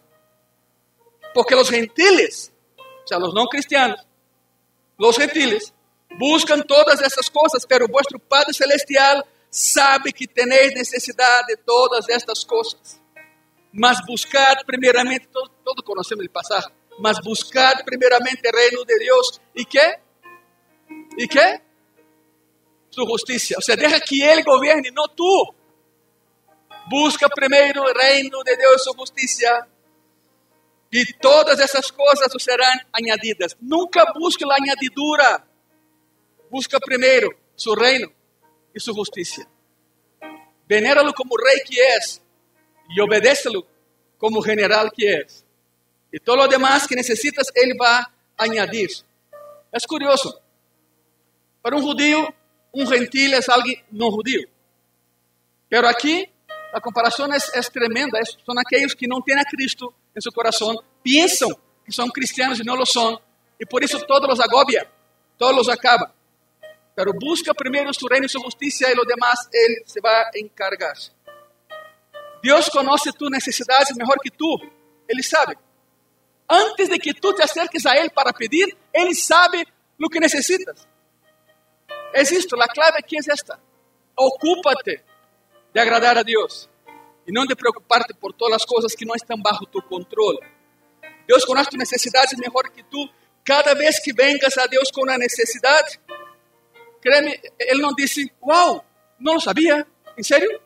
Porque 1.33 1.53
os 1.55 1.67
gentiles, 1.67 2.51
ou 2.77 3.07
seja, 3.07 3.21
os 3.21 3.33
não 3.33 3.47
cristianos, 3.47 4.01
os 4.97 5.15
gentiles, 5.15 5.73
buscam 6.17 6.61
todas 6.61 7.01
essas 7.01 7.27
coisas, 7.29 7.65
pero 7.65 7.87
vuestro 7.87 8.19
Padre 8.19 8.53
Celestial 8.53 9.27
sabe 9.51 10.11
que 10.13 10.27
tenéis 10.27 10.73
necessidade 10.73 11.47
de 11.47 11.57
todas 11.57 12.07
estas 12.09 12.43
coisas. 12.43 12.99
Mas 13.71 14.03
buscad 14.05 14.63
primeiramente, 14.65 15.27
todos, 15.27 15.51
todos 15.63 15.83
conhecemos 15.83 16.25
o 16.25 16.29
passagem, 16.29 16.71
mas 16.99 17.19
buscad 17.19 17.83
primeiramente 17.83 18.41
o 18.47 18.55
reino 18.55 18.85
de 18.85 18.97
Deus 18.97 19.41
e 19.55 19.65
que? 19.65 19.99
E 21.17 21.27
que? 21.27 21.61
Sua 22.97 23.05
justiça. 23.05 23.53
Ou 23.57 23.61
seja, 23.61 23.77
deixa 23.77 23.99
que 23.99 24.23
Ele 24.23 24.41
governe, 24.41 24.89
não 24.89 25.07
tu. 25.07 25.53
Busca 26.89 27.29
primeiro 27.29 27.83
o 27.83 27.93
reino 27.93 28.43
de 28.43 28.55
Deus 28.55 28.81
e 28.81 28.83
sua 28.85 28.97
justiça. 28.97 29.67
E 30.91 31.05
todas 31.13 31.59
essas 31.59 31.91
coisas 31.91 32.31
serão 32.41 32.65
añadidas. 32.91 33.55
Nunca 33.61 34.03
busque 34.13 34.43
a 34.43 34.55
añadidura. 34.55 35.45
Busca 36.49 36.79
primeiro 36.79 37.37
seu 37.55 37.75
reino 37.75 38.11
e 38.73 38.79
sua 38.79 38.95
justiça. 38.95 39.45
Venéralo 40.67 41.13
como 41.13 41.37
rei 41.37 41.59
que 41.59 41.79
és 41.79 42.19
y 42.89 42.99
obedécelo 42.99 43.67
como 44.17 44.41
general 44.41 44.91
que 44.91 45.21
es. 45.21 45.45
Y 46.11 46.19
todo 46.19 46.37
lo 46.37 46.47
demás 46.47 46.87
que 46.87 46.95
necesitas, 46.95 47.51
Él 47.53 47.77
va 47.79 47.99
a 47.99 48.43
añadir. 48.43 48.89
Curioso. 49.87 50.41
Para 51.61 51.75
un 51.75 51.83
judío, 51.83 52.33
un 52.77 52.87
gentil 52.87 53.33
es 53.33 53.49
alguien 53.49 53.83
no 53.91 54.11
judío. 54.11 54.47
Pero 55.67 55.87
aquí 55.87 56.29
la 56.71 56.79
comparación 56.79 57.33
es, 57.33 57.51
es 57.55 57.71
tremenda. 57.71 58.19
Es, 58.19 58.37
son 58.45 58.57
aquellos 58.59 58.95
que 58.95 59.07
no 59.07 59.19
tienen 59.25 59.43
a 59.45 59.49
Cristo 59.49 59.93
en 60.13 60.21
su 60.21 60.31
corazón, 60.31 60.77
piensan 61.01 61.49
que 61.83 61.91
son 61.91 62.09
cristianos 62.09 62.59
y 62.59 62.63
no 62.63 62.75
lo 62.75 62.85
son, 62.85 63.19
y 63.59 63.65
por 63.65 63.83
eso 63.83 63.99
todo 64.01 64.27
los 64.27 64.39
agobia, 64.39 64.87
todo 65.37 65.53
los 65.53 65.69
acaba. 65.69 66.13
Pero 66.95 67.11
busca 67.19 67.53
primero 67.53 67.91
su 67.93 68.07
reino 68.07 68.25
y 68.25 68.29
su 68.29 68.39
justicia 68.39 68.91
y 68.91 68.95
lo 68.95 69.03
demás 69.03 69.49
Él 69.51 69.77
se 69.85 69.99
va 69.99 70.21
a 70.21 70.29
encargar. 70.33 70.95
Deus 72.43 72.69
conhece 72.69 73.11
tus 73.13 73.29
necessidades 73.29 73.95
melhor 73.95 74.17
que 74.23 74.29
tu. 74.29 74.55
Ele 75.07 75.23
sabe. 75.23 75.57
Antes 76.47 76.89
de 76.89 76.99
que 76.99 77.13
tu 77.13 77.33
te 77.33 77.43
acerques 77.43 77.85
a 77.85 77.93
Ele 77.93 78.09
para 78.09 78.31
pedir, 78.31 78.77
Ele 78.93 79.15
sabe 79.15 79.65
o 79.99 80.09
que 80.09 80.19
necessitas. 80.19 80.86
É 82.13 82.21
isto, 82.21 82.59
a 82.59 82.67
clave 82.67 82.97
aqui 82.97 83.17
é 83.17 83.19
esta. 83.31 83.59
Ocúpate 84.17 85.01
de 85.73 85.79
agradar 85.79 86.17
a 86.17 86.23
Deus 86.23 86.69
e 87.27 87.31
não 87.31 87.45
de 87.45 87.55
preocuparte 87.55 88.13
por 88.13 88.33
todas 88.33 88.55
as 88.55 88.65
coisas 88.65 88.95
que 88.95 89.05
não 89.05 89.15
estão 89.15 89.37
bajo 89.39 89.65
tu 89.65 89.81
controle. 89.81 90.39
Deus 91.27 91.43
conhece 91.43 91.69
tus 91.69 91.79
necessidades 91.79 92.39
melhor 92.39 92.69
que 92.71 92.83
tu. 92.83 93.09
Cada 93.43 93.73
vez 93.75 93.99
que 93.99 94.13
vengas 94.13 94.57
a 94.57 94.65
Deus 94.65 94.89
com 94.91 95.03
uma 95.03 95.17
necessidade, 95.17 95.99
créeme, 97.01 97.39
Ele 97.59 97.81
não 97.81 97.93
disse, 97.93 98.31
uau, 98.41 98.83
não 99.19 99.35
lo 99.35 99.41
sabia, 99.41 99.85
em 100.17 100.23
sério? 100.23 100.61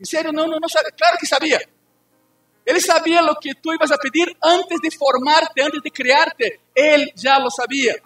Em 0.00 0.04
sério, 0.04 0.32
não, 0.32 0.46
não, 0.46 0.58
não 0.60 0.68
sabia. 0.68 0.92
Claro 0.92 1.18
que 1.18 1.26
sabia. 1.26 1.60
Ele 2.64 2.80
sabia 2.80 3.22
o 3.22 3.36
que 3.36 3.54
tu 3.54 3.72
ibas 3.74 3.90
a 3.90 3.98
pedir 3.98 4.36
antes 4.42 4.80
de 4.80 4.96
formarte, 4.96 5.60
antes 5.60 5.80
de 5.82 5.90
criarte. 5.90 6.60
Ele 6.74 7.12
já 7.16 7.38
lo 7.38 7.50
sabia. 7.50 8.00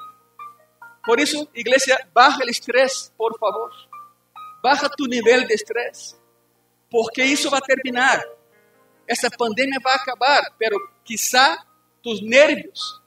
Por 1.05 1.19
isso, 1.19 1.49
igreja, 1.55 1.99
baja 2.15 2.45
o 2.45 2.51
estresse, 2.51 3.11
por 3.17 3.37
favor. 3.39 3.71
Baja 4.63 4.89
tu 4.89 5.07
nível 5.07 5.47
de 5.47 5.55
estresse. 5.55 6.15
Porque 6.91 7.23
isso 7.25 7.51
vai 7.51 7.61
terminar. 7.61 8.23
Essa 9.07 9.31
pandemia 9.31 9.81
vai 9.83 9.95
acabar, 9.95 10.43
pero 10.59 10.77
quizá 11.05 11.65
tus 12.03 12.23
nervios 12.23 13.01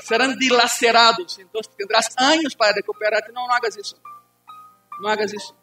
serão 0.00 0.34
dilacerados. 0.36 1.38
Então, 1.38 1.60
tendrás 1.76 2.08
anos 2.18 2.54
para 2.54 2.74
recuperar-te. 2.74 3.30
Não, 3.30 3.46
não 3.46 3.54
hagas 3.54 3.76
isso. 3.76 3.96
Não 5.00 5.08
hagas 5.08 5.32
isso. 5.32 5.54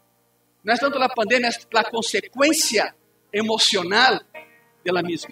Não 0.64 0.74
é 0.74 0.78
tanto 0.78 1.00
a 1.00 1.08
pandemia, 1.08 1.48
é 1.48 1.78
a 1.78 1.84
consequência 1.90 2.94
emocional 3.32 4.18
dela 4.82 5.02
mesma. 5.02 5.30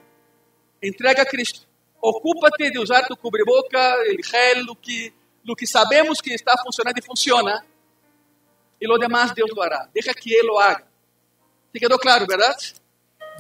Entrega 0.83 1.23
a 1.23 1.27
Cristo. 1.27 1.67
Ocupa-te 2.01 2.71
de 2.71 2.79
usar 2.79 3.07
tu 3.07 3.17
cubreboca, 3.17 3.97
o 4.19 4.23
gel, 4.23 4.65
o 4.69 4.77
que, 4.77 5.15
o 5.53 5.57
que 5.57 5.67
sabemos 5.67 6.21
que 6.21 6.33
está 6.33 6.57
funcionando 6.63 6.99
e 6.99 7.03
funciona. 7.03 7.65
E 8.81 8.87
lo 8.87 8.99
demás 8.99 9.33
Deus 9.35 9.51
lo 9.55 9.63
hará. 9.63 9.89
Que 9.93 10.35
Ele 10.35 10.49
lo 10.49 10.59
haga. 10.59 10.87
¿Te 11.73 11.81
quedou 11.81 11.99
claro, 11.99 12.27
verdade? 12.27 12.75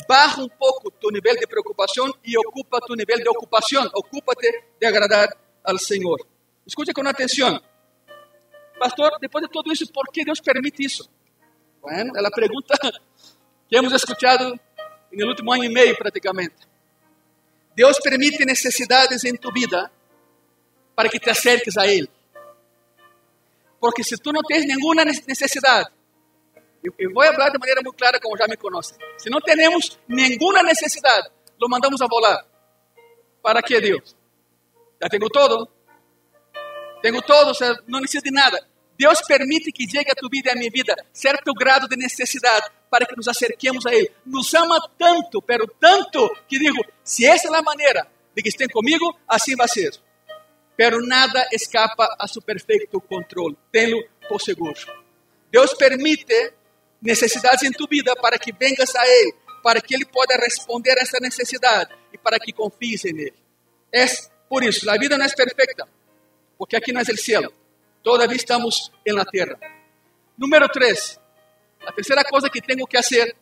Baja 0.08 0.40
um 0.40 0.48
pouco 0.48 0.90
tu 0.90 1.10
nível 1.10 1.36
de 1.36 1.46
preocupação 1.46 2.12
e 2.24 2.36
ocupa 2.36 2.80
tu 2.80 2.94
nível 2.94 3.16
de 3.18 3.28
ocupação. 3.28 3.88
Ocupa-te 3.94 4.64
de 4.80 4.86
agradar 4.86 5.28
ao 5.62 5.78
Senhor. 5.78 6.26
Escute 6.66 6.92
com 6.92 7.06
atenção. 7.06 7.62
Pastor, 8.78 9.18
depois 9.20 9.44
de 9.44 9.50
tudo 9.50 9.72
isso, 9.72 9.86
por 9.92 10.10
que 10.12 10.24
Deus 10.24 10.40
permite 10.40 10.84
isso? 10.84 11.08
Bueno, 11.80 12.16
é 12.16 12.26
a 12.26 12.30
pergunta 12.30 12.76
que 13.68 13.76
hemos 13.76 13.92
escuchado 13.92 14.58
no 15.12 15.28
último 15.28 15.52
ano 15.52 15.64
e 15.64 15.68
meio 15.68 15.96
praticamente. 15.96 16.56
Deus 17.76 17.98
permite 18.00 18.44
necessidades 18.44 19.24
em 19.24 19.36
tu 19.36 19.52
vida 19.52 19.90
para 20.94 21.08
que 21.08 21.18
te 21.18 21.30
acerques 21.30 21.76
a 21.76 21.86
Ele. 21.86 22.08
Porque 23.80 24.02
se 24.02 24.16
tu 24.16 24.32
não 24.32 24.42
tens 24.42 24.64
nenhuma 24.66 25.04
necessidade, 25.04 25.90
eu 26.98 27.12
vou 27.12 27.24
falar 27.24 27.50
de 27.50 27.58
maneira 27.58 27.80
muito 27.82 27.96
clara, 27.96 28.20
como 28.20 28.36
já 28.36 28.46
me 28.46 28.56
conhecem. 28.56 28.96
Se 29.18 29.30
não 29.30 29.40
temos 29.40 29.98
nenhuma 30.06 30.62
necessidade, 30.62 31.28
lo 31.60 31.68
mandamos 31.68 32.00
a 32.00 32.06
volar. 32.06 32.44
¿Para 33.42 33.62
que 33.62 33.80
Deus? 33.80 34.14
Já 35.00 35.08
tenho 35.08 35.28
todo. 35.28 35.68
Tenho 37.02 37.20
todo, 37.22 37.52
não 37.86 38.00
necessito 38.00 38.24
de 38.24 38.30
nada. 38.30 38.66
Deus 38.98 39.20
permite 39.26 39.72
que 39.72 39.88
chegue 39.88 40.10
a 40.10 40.14
tu 40.14 40.28
vida 40.30 40.50
e 40.50 40.52
a 40.52 40.54
minha 40.54 40.70
vida 40.70 40.94
certo 41.12 41.52
grado 41.52 41.88
de 41.88 41.96
necessidade 41.96 42.66
para 42.88 43.04
que 43.04 43.16
nos 43.16 43.28
acerquemos 43.28 43.84
a 43.86 43.94
Ele. 43.94 44.10
Nos 44.24 44.54
ama 44.54 44.78
tanto, 44.96 45.42
pero 45.42 45.66
tanto, 45.80 46.30
que 46.48 46.58
digo, 46.58 46.82
se 47.02 47.26
essa 47.26 47.48
é 47.48 47.56
a 47.56 47.62
maneira 47.62 48.08
de 48.34 48.42
que 48.42 48.48
estén 48.48 48.68
comigo, 48.68 49.16
assim 49.28 49.56
vai 49.56 49.68
ser. 49.68 49.92
Pero 50.76 51.00
nada 51.00 51.46
escapa 51.52 52.16
a 52.18 52.26
seu 52.26 52.42
perfeito 52.42 53.00
controle. 53.00 53.56
Tenho 53.70 53.98
por 54.28 54.40
seguro. 54.40 54.74
Deus 55.50 55.74
permite 55.74 56.52
necessidades 57.00 57.62
em 57.62 57.72
tu 57.72 57.86
vida 57.86 58.14
para 58.16 58.38
que 58.38 58.52
vengas 58.52 58.94
a 58.96 59.06
Ele, 59.06 59.34
para 59.62 59.80
que 59.80 59.94
Ele 59.94 60.04
possa 60.04 60.36
responder 60.36 60.98
a 60.98 61.02
essa 61.02 61.18
necessidade 61.20 61.94
e 62.12 62.18
para 62.18 62.38
que 62.38 62.52
confies 62.52 63.04
em 63.04 63.16
Ele. 63.18 63.34
É 63.92 64.06
por 64.48 64.64
isso, 64.64 64.88
a 64.90 64.96
vida 64.98 65.16
não 65.16 65.24
é 65.24 65.28
perfeita, 65.28 65.88
porque 66.58 66.76
aqui 66.76 66.92
não 66.92 67.00
é 67.00 67.04
o 67.04 67.16
céu 67.16 67.52
Todavía 68.02 68.36
estamos 68.36 68.92
en 69.02 69.16
la 69.16 69.24
tierra. 69.24 69.58
Número 70.36 70.68
tres, 70.68 71.18
la 71.82 71.92
tercera 71.92 72.22
cosa 72.24 72.50
que 72.50 72.60
tengo 72.60 72.86
que 72.86 72.98
hacer, 72.98 73.34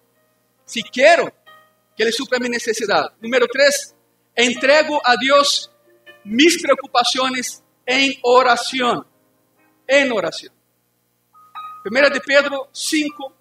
si 0.64 0.84
quiero 0.84 1.32
que 1.96 2.04
Él 2.04 2.12
supra 2.12 2.38
mi 2.38 2.48
necesidad. 2.48 3.12
Número 3.20 3.48
tres, 3.48 3.94
entrego 4.36 5.00
a 5.04 5.16
Dios 5.16 5.71
mis 6.24 6.60
preocupaciones 6.60 7.62
en 7.86 8.14
oración. 8.22 9.06
En 9.86 10.12
oración. 10.12 10.52
Primera 11.82 12.08
de 12.08 12.20
Pedro 12.20 12.68
5, 12.72 13.36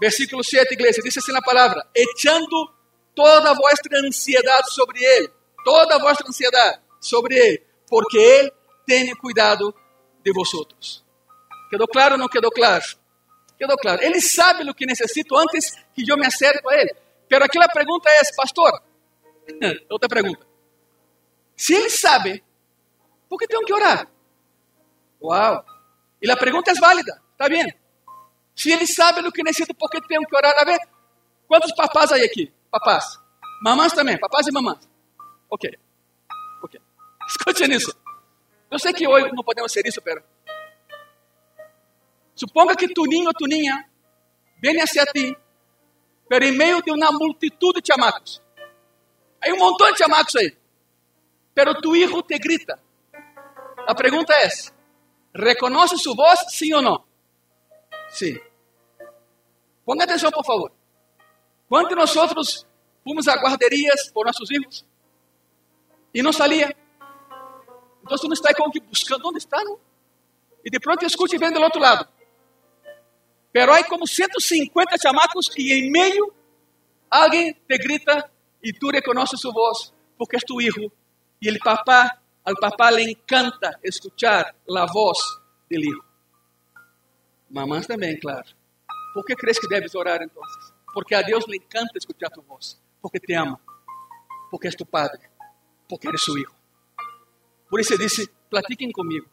versículo 0.00 0.42
7, 0.42 0.74
iglesia, 0.74 1.02
dice 1.04 1.18
así 1.18 1.32
la 1.32 1.40
palabra, 1.40 1.90
echando 1.92 2.74
toda 3.14 3.52
vuestra 3.54 3.98
ansiedad 3.98 4.60
sobre 4.68 5.00
Él, 5.18 5.30
toda 5.64 5.98
vuestra 5.98 6.26
ansiedad 6.26 6.80
sobre 7.00 7.36
Él, 7.36 7.66
porque 7.88 8.40
Él 8.40 8.52
tiene 8.86 9.14
cuidado 9.16 9.74
de 10.22 10.30
vosotros. 10.32 11.04
¿Quedó 11.70 11.86
claro 11.86 12.14
o 12.14 12.18
no 12.18 12.28
quedó 12.28 12.50
claro? 12.50 12.84
Quedó 13.58 13.76
claro. 13.76 14.00
Ele 14.02 14.20
sabe 14.20 14.68
o 14.68 14.74
que 14.74 14.86
necessito 14.86 15.38
antes 15.38 15.74
que 15.94 16.02
eu 16.08 16.16
me 16.16 16.26
acerque 16.26 16.62
a 16.68 16.80
Ele. 16.80 16.92
Pero 17.28 17.44
aqui 17.44 17.58
a 17.58 17.68
pergunta 17.68 18.08
é, 18.10 18.20
pastor, 18.36 18.82
outra 19.90 20.08
pergunta. 20.08 20.49
Se 21.60 21.74
Ele 21.74 21.90
sabe, 21.90 22.42
por 23.28 23.38
que 23.38 23.46
tenho 23.46 23.66
que 23.66 23.74
orar? 23.74 24.08
Uau! 25.20 25.62
E 26.22 26.30
a 26.30 26.34
pergunta 26.34 26.70
é 26.70 26.74
válida, 26.74 27.20
está 27.32 27.50
bem? 27.50 27.78
Se 28.56 28.72
Ele 28.72 28.86
sabe 28.86 29.20
o 29.20 29.30
que 29.30 29.42
necessito, 29.42 29.74
por 29.74 29.90
que 29.90 30.00
tenho 30.08 30.22
que 30.26 30.34
orar? 30.34 30.58
A 30.58 30.64
ver, 30.64 30.80
quantos 31.46 31.70
papás 31.74 32.12
aí 32.12 32.22
aqui? 32.24 32.50
Papás. 32.70 33.04
Mamãs 33.62 33.92
também, 33.92 34.18
papás 34.18 34.46
e 34.46 34.50
mamãs. 34.52 34.88
Ok. 35.50 35.78
Ok. 36.62 36.80
Escute 37.28 37.68
nisso. 37.68 37.94
Eu 38.70 38.78
sei 38.78 38.94
que 38.94 39.06
hoje 39.06 39.30
não 39.34 39.44
podemos 39.44 39.70
ser 39.70 39.86
isso, 39.86 40.00
pero 40.00 40.24
Suponga 42.34 42.74
que 42.74 42.88
tu 42.88 43.04
niño 43.04 43.28
o 43.28 43.34
tu 43.34 43.46
niña 43.46 43.86
viene 44.62 44.80
hacia 44.80 45.04
ti, 45.04 45.36
pero 46.26 46.42
en 46.46 46.56
medio 46.56 46.80
de 46.80 46.90
una 46.90 47.10
multitud 47.10 47.74
de 47.74 47.82
chamacos. 47.82 48.40
Hay 49.42 49.52
un 49.52 49.58
montón 49.58 49.92
de 49.92 49.98
chamacos 49.98 50.36
ahí, 50.36 50.56
pero 51.62 51.74
tu 51.74 51.94
hijo 51.94 52.22
te 52.22 52.38
grita. 52.38 52.80
La 53.86 53.94
pregunta 53.94 54.32
es, 54.40 54.72
¿reconoce 55.34 55.98
su 55.98 56.14
voz, 56.14 56.38
sí 56.48 56.72
o 56.72 56.80
no? 56.80 57.06
Sí. 58.08 58.40
Ponga 59.84 60.04
atención, 60.04 60.32
por 60.32 60.42
favor. 60.42 60.72
¿Cuántos 61.68 61.90
de 61.90 61.96
nosotros 61.96 62.66
fuimos 63.04 63.28
a 63.28 63.38
guarderías 63.38 64.10
por 64.10 64.24
nuestros 64.24 64.50
hijos 64.52 64.86
y 66.14 66.22
no 66.22 66.32
salía? 66.32 66.74
Entonces 68.02 68.24
uno 68.24 68.32
está 68.32 68.54
como 68.54 68.72
que 68.72 68.80
buscando 68.80 69.24
dónde 69.24 69.40
están. 69.40 69.64
Y 70.64 70.70
de 70.70 70.80
pronto 70.80 71.04
escucha 71.04 71.36
y 71.36 71.38
ven 71.38 71.52
del 71.52 71.64
otro 71.64 71.82
lado. 71.82 72.08
Pero 73.52 73.74
hay 73.74 73.82
como 73.82 74.06
150 74.06 74.96
chamacos 74.96 75.52
y 75.56 75.72
en 75.72 75.92
medio 75.92 76.34
alguien 77.10 77.54
te 77.68 77.76
grita 77.76 78.30
y 78.62 78.72
tú 78.72 78.90
reconoces 78.90 79.38
su 79.38 79.52
voz 79.52 79.92
porque 80.16 80.38
es 80.38 80.44
tu 80.46 80.58
hijo. 80.58 80.90
Y 81.40 81.48
el 81.48 81.58
papá, 81.58 82.20
al 82.44 82.54
papá 82.54 82.90
le 82.90 83.02
encanta 83.02 83.78
escuchar 83.82 84.54
la 84.66 84.86
voz 84.86 85.40
del 85.68 85.84
hijo. 85.84 86.04
Mamás 87.48 87.86
también, 87.86 88.18
claro. 88.18 88.48
¿Por 89.14 89.24
qué 89.24 89.34
crees 89.34 89.58
que 89.58 89.66
debes 89.68 89.94
orar 89.94 90.22
entonces? 90.22 90.72
Porque 90.92 91.16
a 91.16 91.22
Dios 91.22 91.44
le 91.48 91.56
encanta 91.56 91.92
escuchar 91.96 92.30
tu 92.30 92.42
voz. 92.42 92.80
Porque 93.00 93.18
te 93.18 93.34
ama. 93.34 93.58
Porque 94.50 94.68
es 94.68 94.76
tu 94.76 94.84
padre. 94.84 95.30
Porque 95.88 96.08
eres 96.08 96.20
su 96.20 96.36
hijo. 96.36 96.54
Por 97.68 97.80
eso 97.80 97.96
dice, 97.96 98.26
platiquen 98.48 98.92
conmigo. 98.92 99.26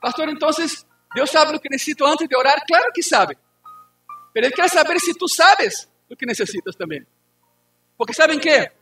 Pastor, 0.00 0.28
entonces, 0.30 0.86
Deus 1.14 1.30
sabe 1.30 1.56
o 1.56 1.60
que 1.60 1.68
necessito 1.68 2.06
antes 2.06 2.28
de 2.28 2.34
orar? 2.34 2.62
Claro 2.66 2.90
que 2.94 3.02
sabe. 3.02 3.36
Mas 4.34 4.44
Ele 4.44 4.50
quer 4.50 4.68
saber 4.68 4.98
se 4.98 5.14
tu 5.14 5.28
sabes 5.28 5.88
o 6.10 6.16
que 6.16 6.26
necessitas 6.26 6.74
também. 6.74 7.06
Porque 7.96 8.14
sabem 8.14 8.40
que? 8.40 8.72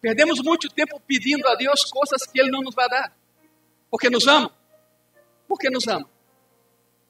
Perdemos 0.00 0.40
muito 0.42 0.68
tempo 0.68 1.00
pedindo 1.06 1.46
a 1.48 1.54
Deus 1.54 1.84
coisas 1.84 2.26
que 2.26 2.40
Ele 2.40 2.50
não 2.50 2.62
nos 2.62 2.74
vai 2.74 2.88
dar. 2.88 3.12
Porque 3.90 4.08
nos 4.08 4.26
ama. 4.26 4.50
Porque 5.46 5.68
nos 5.68 5.86
ama. 5.88 6.08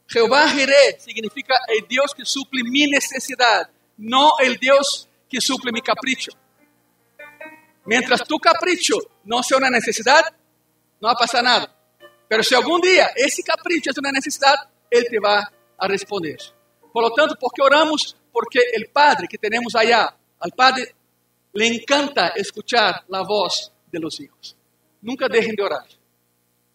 Jeová 0.08 0.48
Jireh 0.48 0.98
significa 0.98 1.54
el 1.68 1.86
Deus 1.86 2.12
que 2.12 2.24
suple 2.24 2.64
mi 2.64 2.88
necessidade, 2.88 3.70
não 3.96 4.40
el 4.40 4.58
Deus 4.58 5.08
que 5.28 5.40
suple 5.40 5.70
mi 5.70 5.80
capricho. 5.80 6.32
Mientras 7.86 8.22
tu 8.22 8.36
capricho 8.40 8.96
não 9.24 9.40
seja 9.40 9.58
uma 9.58 9.70
necessidade, 9.70 10.30
não 11.00 11.10
vai 11.10 11.16
passar 11.16 11.42
nada. 11.42 11.72
Pero 12.28 12.42
se 12.42 12.56
algum 12.56 12.80
dia 12.80 13.12
esse 13.16 13.42
capricho 13.44 13.90
é 13.90 14.00
uma 14.00 14.10
necessidade, 14.10 14.66
Ele 14.90 15.08
te 15.08 15.20
vai 15.20 15.44
a 15.78 15.86
responder. 15.86 16.38
Por 16.92 17.02
lo 17.02 17.14
tanto, 17.14 17.36
porque 17.38 17.62
oramos? 17.62 18.16
Porque 18.32 18.58
o 18.58 18.90
Padre 18.92 19.28
que 19.28 19.38
temos 19.38 19.76
allá, 19.76 20.12
al 20.40 20.50
Padre 20.50 20.92
le 21.52 21.66
encanta 21.66 22.28
escuchar 22.36 23.04
a 23.12 23.22
voz 23.22 23.72
de 23.90 23.98
los 23.98 24.20
hijos. 24.20 24.56
Nunca 25.02 25.28
dejen 25.28 25.54
de 25.54 25.62
orar. 25.62 25.86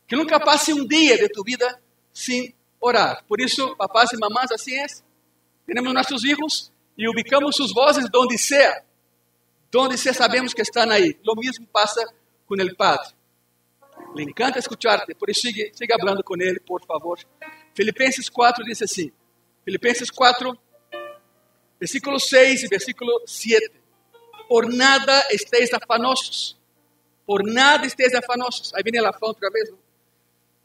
Que 0.08 0.16
nunca 0.16 0.40
pase 0.40 0.74
um 0.74 0.86
dia 0.86 1.18
de 1.18 1.30
tu 1.30 1.44
vida 1.44 1.82
sem 2.12 2.54
orar. 2.80 3.24
Por 3.28 3.40
isso, 3.42 3.76
papás 3.76 4.12
e 4.14 4.18
mamás, 4.18 4.52
assim 4.52 4.76
é. 4.76 4.86
Temos 5.66 5.94
nossos 5.94 6.24
hijos 6.24 6.72
e 6.98 7.08
ubicamos 7.10 7.56
suas 7.56 7.72
vozes 7.72 8.10
donde 8.12 8.38
sea. 8.38 8.84
Donde 9.72 9.98
sea 9.98 10.14
sabemos 10.14 10.54
que 10.54 10.62
estão 10.62 10.90
aí. 10.90 11.18
Lo 11.24 11.36
mesmo 11.36 11.66
passa 11.68 12.06
com 12.46 12.56
o 12.56 12.76
Padre. 12.76 13.14
Le 14.16 14.24
encanta 14.24 14.60
escucharte, 14.60 15.14
por 15.16 15.30
isso 15.30 15.42
siga, 15.42 15.70
siga 15.74 15.96
hablando 15.96 16.24
com 16.24 16.36
ele, 16.40 16.60
por 16.60 16.86
favor. 16.86 17.20
Filipenses 17.74 18.30
4 18.30 18.64
diz 18.64 18.82
assim, 18.82 19.12
Filipenses 19.64 20.10
4, 20.10 20.58
versículo 21.80 22.20
6 22.20 22.64
e 22.64 22.68
versículo 22.68 23.22
7. 23.26 23.85
Por 24.48 24.72
nada 24.74 25.28
estéis 25.32 25.74
afanosos, 25.74 26.58
por 27.26 27.44
nada 27.44 27.86
estéis 27.86 28.14
afanosos. 28.14 28.74
Aí 28.74 28.84
vem 28.84 29.00
a 29.00 29.10
afã 29.10 29.28
outra 29.28 29.50
vez. 29.50 29.70
¿no? 29.72 29.80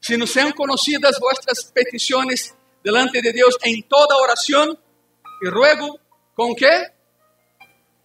Se 0.01 0.17
não 0.17 0.27
sejam 0.27 0.53
conhecidas 0.53 1.19
vuestras 1.19 1.65
petições 1.65 2.55
delante 2.83 3.21
de 3.21 3.33
Deus 3.33 3.55
em 3.65 3.83
toda 3.83 4.17
oração 4.17 4.77
e 5.43 5.49
ruego, 5.49 5.99
¿com 6.35 6.55
quê? 6.55 6.91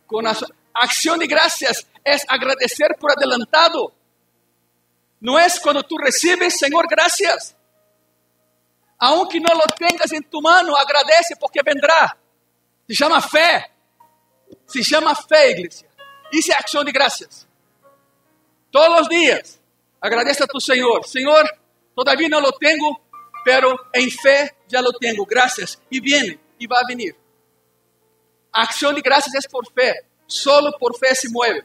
Com 0.08 0.26
a 0.28 0.34
acção 0.74 1.18
de 1.18 1.28
graças, 1.28 1.86
é 2.06 2.16
agradecer 2.28 2.98
por 3.00 3.12
adelantado 3.12 3.94
no 5.26 5.40
es 5.40 5.60
cuando 5.60 5.82
tú 5.84 5.98
recibes, 5.98 6.58
Señor, 6.60 6.86
gracias. 6.88 7.56
Aunque 9.00 9.40
no 9.40 9.54
lo 9.56 9.64
tengas 9.76 10.12
en 10.12 10.24
tu 10.30 10.42
mano, 10.42 10.76
agradece 10.78 11.36
porque 11.40 11.62
vendrá. 11.66 12.16
Se 12.88 12.94
llama 12.94 13.20
fe. 13.22 13.66
Se 14.68 14.82
llama 14.82 15.16
fe, 15.16 15.52
iglesia. 15.52 15.88
Isso 16.32 16.52
é 16.52 16.56
acção 16.56 16.84
de 16.84 16.92
graças. 16.92 17.48
Todos 18.72 19.02
os 19.02 19.08
dias, 19.08 19.62
agradece 20.02 20.44
a 20.44 20.48
tu 20.48 20.60
Senhor. 20.60 21.06
Senhor, 21.06 21.44
todavía 21.96 22.28
não 22.28 22.40
lo 22.40 22.52
tengo, 22.52 23.00
pero 23.44 23.78
em 23.94 24.10
fé 24.10 24.56
já 24.68 24.82
lo 24.82 24.92
tengo. 24.94 25.26
Graças. 25.26 25.80
E 25.90 26.00
viene, 26.02 26.40
e 26.60 26.68
vai 26.68 26.84
venir. 26.86 27.16
A 28.52 28.64
acção 28.64 28.94
de 28.94 29.02
graças 29.02 29.34
é 29.34 29.48
por 29.50 29.66
fé. 29.72 30.04
Solo 30.28 30.78
por 30.78 30.98
fé 30.98 31.14
se 31.14 31.30
mueve. 31.30 31.64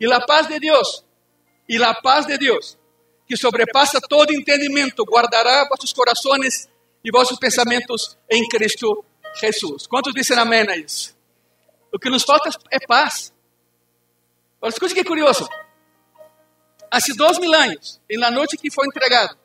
E 0.00 0.12
a 0.12 0.20
paz 0.20 0.46
de 0.46 0.58
Deus, 0.60 1.04
e 1.68 1.82
a 1.82 1.92
paz 1.92 2.24
de 2.24 2.38
Deus, 2.38 2.78
que 3.26 3.36
sobrepassa 3.36 4.00
todo 4.00 4.32
entendimento, 4.32 5.04
guardará 5.04 5.68
vossos 5.68 5.92
corações 5.92 6.68
e 7.04 7.10
vossos 7.10 7.38
pensamentos 7.38 8.16
em 8.30 8.48
Cristo 8.48 9.04
Jesus. 9.40 9.86
Quantos 9.86 10.14
dizem 10.14 10.38
amém 10.38 10.68
a 10.68 10.76
isso? 10.76 11.17
O 11.92 11.98
que 11.98 12.10
nos 12.10 12.22
falta 12.22 12.50
é 12.70 12.78
paz. 12.86 13.34
Olha, 14.60 14.70
escute 14.70 14.94
que 14.94 15.04
curioso. 15.04 15.48
Há 16.90 16.98
dois 17.16 17.38
mil 17.38 17.52
anos, 17.54 18.00
la 18.10 18.30
noite 18.30 18.56
que 18.56 18.70
foi 18.70 18.86
entregado, 18.86 19.36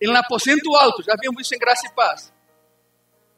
em 0.00 0.14
aposento 0.14 0.74
alto, 0.74 1.02
já 1.02 1.14
vimos 1.20 1.40
isso 1.42 1.54
em 1.54 1.58
graça 1.58 1.86
e 1.86 1.94
paz. 1.94 2.32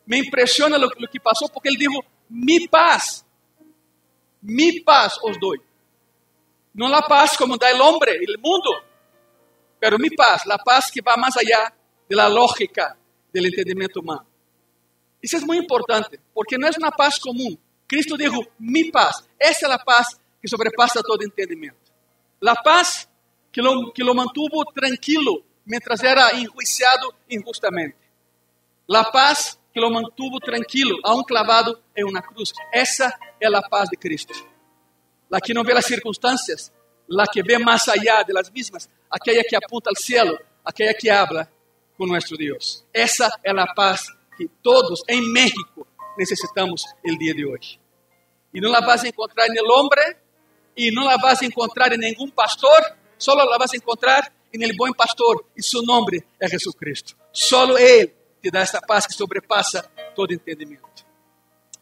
Me 0.07 0.19
impressiona 0.19 0.77
o, 0.77 1.09
que 1.09 1.21
passou, 1.21 1.49
porque 1.49 1.69
ele 1.69 1.79
disse: 1.79 2.01
Mi 2.29 2.69
paz, 2.69 3.25
mi 4.43 4.83
paz 4.83 5.17
os 5.23 5.39
doy. 5.39 5.61
Não 6.75 6.93
a 6.95 7.03
paz 7.03 7.37
como 7.37 7.57
dá 7.57 7.73
o 7.75 7.83
homem, 7.83 8.21
o 8.37 8.41
mundo, 8.41 8.91
Pero 9.81 9.99
mi 9.99 10.11
paz, 10.11 10.45
la 10.45 10.59
paz 10.59 10.91
que 10.91 11.01
va 11.01 11.17
más 11.17 11.37
allá 11.39 11.73
de 12.07 12.15
la 12.15 12.29
lógica 12.29 12.97
del 13.33 13.47
entendimiento 13.47 14.01
humano. 14.01 14.27
Isso 15.23 15.37
é 15.37 15.41
muito 15.41 15.65
importante, 15.65 16.21
porque 16.35 16.59
não 16.59 16.69
é 16.69 16.71
uma 16.79 16.93
paz 16.93 17.19
comum. 17.19 17.57
Cristo 17.91 18.17
dijo, 18.17 18.39
mi 18.57 18.89
paz. 18.89 19.29
Essa 19.37 19.67
é 19.67 19.73
a 19.73 19.77
paz 19.77 20.17
que 20.41 20.47
sobrepassa 20.49 21.03
todo 21.03 21.25
entendimento. 21.25 21.91
La 22.41 22.55
paz 22.55 23.11
que 23.51 23.61
lo, 23.61 23.93
que 23.93 24.05
lo 24.05 24.15
mantuvo 24.15 24.65
tranquilo 24.73 25.43
mientras 25.65 26.01
era 26.05 26.31
enjuiciado 26.31 27.13
injustamente. 27.29 27.99
La 28.87 29.11
paz 29.11 29.59
que 29.75 29.81
lo 29.81 29.91
mantuvo 29.91 30.39
tranquilo, 30.39 30.99
aún 31.03 31.25
clavado 31.25 31.83
em 31.97 32.05
uma 32.05 32.23
cruz. 32.23 32.53
Essa 32.73 33.13
é 33.41 33.49
a 33.49 33.61
paz 33.61 33.89
de 33.91 33.97
Cristo. 33.97 34.35
La 35.29 35.41
que 35.41 35.53
não 35.53 35.65
vê 35.65 35.73
as 35.73 35.85
circunstâncias, 35.85 36.73
la 37.09 37.27
que 37.27 37.43
vê 37.43 37.59
mais 37.59 37.89
allá 37.89 38.23
de 38.23 38.33
las 38.33 38.53
mismas, 38.53 38.89
aquella 39.11 39.43
que 39.43 39.57
apunta 39.57 39.91
al 39.91 39.97
cielo, 39.97 40.39
aquella 40.65 40.95
que 40.95 41.11
habla 41.11 41.51
con 41.99 42.09
nuestro 42.09 42.37
Dios. 42.37 42.87
Esa 42.93 43.29
es 43.43 43.53
la 43.53 43.67
paz 43.75 44.07
que 44.39 44.47
todos 44.63 45.03
en 45.09 45.33
México 45.33 45.89
necesitamos 46.17 46.87
el 47.03 47.17
día 47.19 47.35
de 47.35 47.45
hoy. 47.45 47.80
Y 48.53 48.61
no 48.61 48.69
la 48.69 48.81
vas 48.81 49.05
a 49.05 49.09
encontrar 49.09 49.49
en 49.49 49.59
el 49.59 49.71
hombre 49.71 50.03
y 50.75 50.91
no 50.91 51.05
la 51.05 51.17
vas 51.17 51.43
a 51.43 51.45
encontrar 51.45 51.93
en 51.93 52.01
ningún 52.01 52.31
pastor, 52.31 52.83
solo 53.17 53.45
la 53.49 53.59
vas 53.59 53.73
a 53.73 53.77
encontrar 53.77 54.33
en 54.53 54.63
el 54.63 54.73
buen 54.77 54.95
pastor 54.95 55.47
y 55.55 55.63
su 55.63 55.83
nombre 55.83 56.25
es 56.39 56.51
Jesucristo. 56.51 57.15
Solo 57.31 57.79
Él 57.79 58.13
te 58.41 58.51
da 58.51 58.63
esta 58.63 58.81
paz 58.81 59.07
que 59.07 59.15
sobrepasa 59.15 59.89
todo 60.15 60.27
entendimiento. 60.31 60.89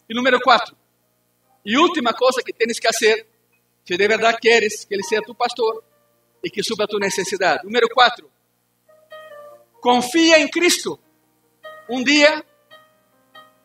Y 0.06 0.14
número 0.14 0.38
cuatro, 0.42 0.76
y 1.64 1.76
última 1.76 2.12
cosa 2.12 2.42
que 2.44 2.52
tienes 2.52 2.80
que 2.80 2.88
hacer, 2.88 3.26
si 3.84 3.96
de 3.96 4.08
verdad 4.08 4.36
quieres 4.40 4.86
que 4.86 4.94
Él 4.94 5.02
sea 5.08 5.20
tu 5.20 5.34
pastor 5.34 5.84
y 6.42 6.50
que 6.50 6.62
suba 6.62 6.86
tu 6.86 6.98
necesidad. 6.98 7.62
Número 7.62 7.86
cuatro, 7.92 8.28
confía 9.80 10.36
en 10.36 10.48
Cristo 10.48 10.98
un 11.88 12.04
día 12.04 12.44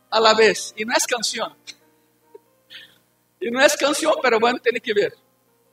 a 0.10 0.20
la 0.20 0.34
vez. 0.34 0.74
Y 0.78 0.86
no 0.86 0.94
es 0.96 1.06
canción. 1.06 1.56
Y 3.44 3.52
no 3.52 3.60
es 3.60 3.76
canción, 3.76 4.14
pero 4.22 4.40
bueno, 4.40 4.58
tiene 4.60 4.80
que 4.80 4.94
ver. 4.94 5.14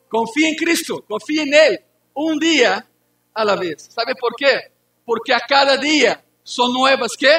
Confía 0.09 0.49
en 0.49 0.57
Cristo, 0.57 1.05
confía 1.07 1.43
en 1.45 1.55
Él 1.55 1.81
un 2.15 2.37
día 2.37 2.85
a 3.33 3.45
la 3.45 3.55
vez. 3.55 3.89
¿Sabe 3.95 4.15
por 4.17 4.35
qué? 4.37 4.73
Porque 5.05 5.33
a 5.33 5.39
cada 5.39 5.77
día 5.77 6.21
son 6.43 6.73
nuevas 6.73 7.13
que 7.17 7.31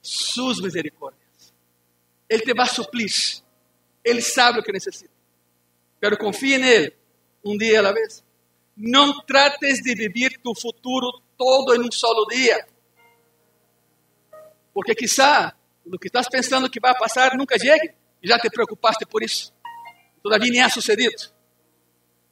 sus 0.00 0.62
misericordias. 0.62 1.52
Él 2.28 2.42
te 2.44 2.52
va 2.52 2.62
a 2.62 2.68
suplir. 2.68 3.10
Él 4.04 4.22
sabe 4.22 4.58
lo 4.58 4.62
que 4.62 4.72
necesita. 4.72 5.12
Pero 5.98 6.16
confía 6.16 6.56
en 6.56 6.64
Él 6.64 6.96
un 7.42 7.58
día 7.58 7.80
a 7.80 7.82
la 7.82 7.92
vez. 7.92 8.22
No 8.76 9.24
trates 9.26 9.82
de 9.82 9.96
vivir 9.96 10.40
tu 10.40 10.54
futuro 10.54 11.10
todo 11.36 11.74
en 11.74 11.82
un 11.82 11.90
solo 11.90 12.26
día. 12.30 12.64
Porque 14.72 14.94
quizá 14.94 15.56
lo 15.84 15.98
que 15.98 16.06
estás 16.06 16.28
pensando 16.28 16.70
que 16.70 16.78
va 16.78 16.92
a 16.92 16.94
pasar 16.94 17.36
nunca 17.36 17.56
llegue 17.56 17.98
y 18.20 18.28
ya 18.28 18.38
te 18.38 18.50
preocupaste 18.50 19.06
por 19.06 19.22
eso. 19.22 19.52
Todavía 20.22 20.50
ni 20.50 20.58
ha 20.58 20.68
sucedido. 20.68 21.12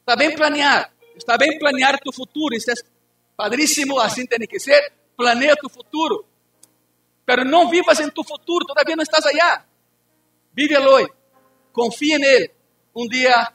Está 0.00 0.16
bien 0.16 0.34
planear, 0.34 0.90
está 1.16 1.36
bien 1.36 1.58
planear 1.58 1.98
tu 2.00 2.12
futuro, 2.12 2.54
isso 2.54 2.70
é 2.70 2.74
padríssimo, 3.36 4.00
assim 4.00 4.26
tem 4.26 4.46
que 4.46 4.58
ser, 4.58 4.92
planeia 5.16 5.54
tu 5.56 5.68
futuro. 5.68 6.24
Pero 7.24 7.44
não 7.44 7.68
vivas 7.68 8.00
em 8.00 8.08
tu 8.10 8.24
futuro, 8.24 8.64
todavía 8.64 8.96
não 8.96 9.02
estás 9.02 9.24
allá. 9.26 9.66
Vive 10.54 10.78
hoy, 10.78 11.06
confia 11.72 12.16
él, 12.16 12.50
um 12.94 13.06
dia 13.06 13.52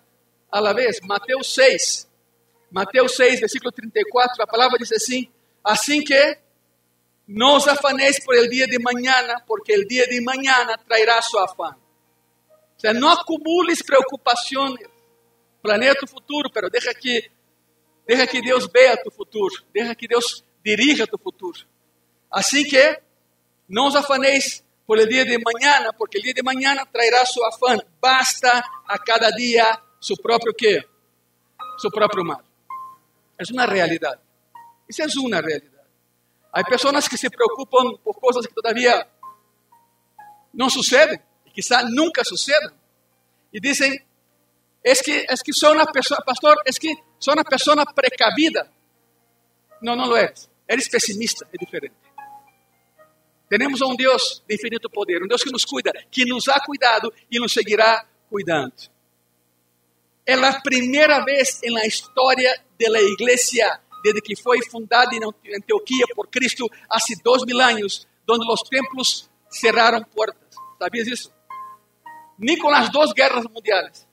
a 0.51 0.59
la 0.59 0.73
vez. 0.73 0.99
Mateus 1.01 1.53
6, 1.55 2.07
Mateus 2.69 3.15
6, 3.15 3.39
versículo 3.41 3.71
34, 3.71 4.43
a 4.43 4.47
palavra 4.47 4.77
diz 4.77 4.91
assim, 4.91 5.27
assim 5.63 6.03
que 6.03 6.37
não 7.27 7.57
os 7.57 7.67
afanéis 7.67 8.23
por 8.23 8.35
el 8.35 8.49
dia 8.49 8.67
de 8.67 8.79
mañana, 8.79 9.43
porque 9.47 9.73
el 9.73 9.87
dia 9.87 10.05
de 10.05 10.21
mañana 10.21 10.77
traerá 10.77 11.21
su 11.21 11.39
afán. 11.39 11.82
O 12.83 12.85
sea, 12.85 12.93
não 12.93 13.07
acumules 13.07 13.81
preocupações, 13.81 14.77
planeia 15.61 15.95
tu 15.95 16.05
futuro, 16.05 16.51
pero 16.51 16.69
deja 16.69 16.93
que, 16.93 17.31
deja 18.05 18.27
que 18.27 18.41
Deus 18.41 18.67
vea 18.67 19.01
tu 19.01 19.09
futuro, 19.09 19.55
deja 19.73 19.95
que 19.95 20.05
Deus 20.05 20.43
dirija 20.61 21.07
tu 21.07 21.17
futuro. 21.17 21.65
Assim 22.29 22.65
que 22.65 23.01
não 23.69 23.87
os 23.87 23.95
afanéis 23.95 24.65
por 24.85 24.99
el 24.99 25.07
dia 25.07 25.23
de 25.23 25.37
mañana, 25.39 25.93
porque 25.93 26.17
el 26.17 26.23
dia 26.23 26.33
de 26.33 26.43
mañana 26.43 26.85
traerá 26.85 27.25
su 27.25 27.41
afán. 27.45 27.79
Basta 28.01 28.61
a 28.85 28.97
cada 28.99 29.31
dia 29.31 29.81
su 29.99 30.17
próprio 30.17 30.53
quê? 30.53 30.83
Su 31.77 31.89
próprio 31.89 32.25
mal. 32.25 32.43
É 33.39 33.43
uma 33.53 33.65
realidade. 33.65 34.19
Isso 34.89 35.01
é 35.01 35.05
uma 35.19 35.39
realidade. 35.39 35.87
Há 36.51 36.65
pessoas 36.65 37.07
que 37.07 37.17
se 37.17 37.29
preocupam 37.29 37.95
por 38.03 38.19
coisas 38.19 38.45
que 38.45 38.53
todavia 38.53 39.07
não 40.53 40.69
sucedem, 40.69 41.19
quizá 41.53 41.83
nunca 41.83 42.23
sucedam, 42.23 42.73
e 43.53 43.59
dizem, 43.59 44.03
é 44.83 44.95
que, 44.95 45.25
é 45.29 45.35
que 45.37 45.53
sou 45.53 45.73
uma 45.73 45.89
pessoa, 45.91 46.21
pastor, 46.25 46.57
é 46.65 46.71
que 46.71 46.93
sou 47.19 47.33
uma 47.33 47.43
pessoa 47.45 47.85
precavida. 47.93 48.69
Não, 49.81 49.95
não 49.95 50.07
lo 50.07 50.17
eres. 50.17 50.49
Eres 50.67 50.89
pessimista, 50.89 51.47
é 51.53 51.57
diferente. 51.57 51.93
Temos 53.47 53.81
um 53.81 53.95
Deus 53.95 54.43
de 54.47 54.55
infinito 54.55 54.89
poder, 54.89 55.23
um 55.23 55.27
Deus 55.27 55.43
que 55.43 55.51
nos 55.51 55.63
cuida, 55.63 55.91
que 56.09 56.25
nos 56.25 56.49
ha 56.49 56.59
cuidado 56.59 57.13
e 57.29 57.39
nos 57.39 57.53
seguirá 57.53 58.05
cuidando. 58.29 58.73
É 60.25 60.33
a 60.33 60.61
primeira 60.61 61.23
vez 61.23 61.59
na 61.65 61.85
história 61.85 62.59
da 62.79 63.01
igreja 63.01 63.79
desde 64.03 64.21
que 64.21 64.35
foi 64.35 64.59
fundada 64.69 65.15
em 65.15 65.55
Antioquia 65.55 66.05
por 66.13 66.27
Cristo 66.27 66.69
há 66.89 66.97
dois 67.23 67.43
mil 67.45 67.59
anos, 67.61 68.07
onde 68.29 68.51
os 68.51 68.61
templos 68.63 69.29
cerraram 69.49 70.03
portas. 70.03 70.41
¿Sabias 70.77 71.07
isso? 71.07 71.31
Nem 72.37 72.57
com 72.57 72.69
as 72.69 72.89
duas 72.89 73.11
guerras 73.13 73.45
mundiais, 73.45 74.07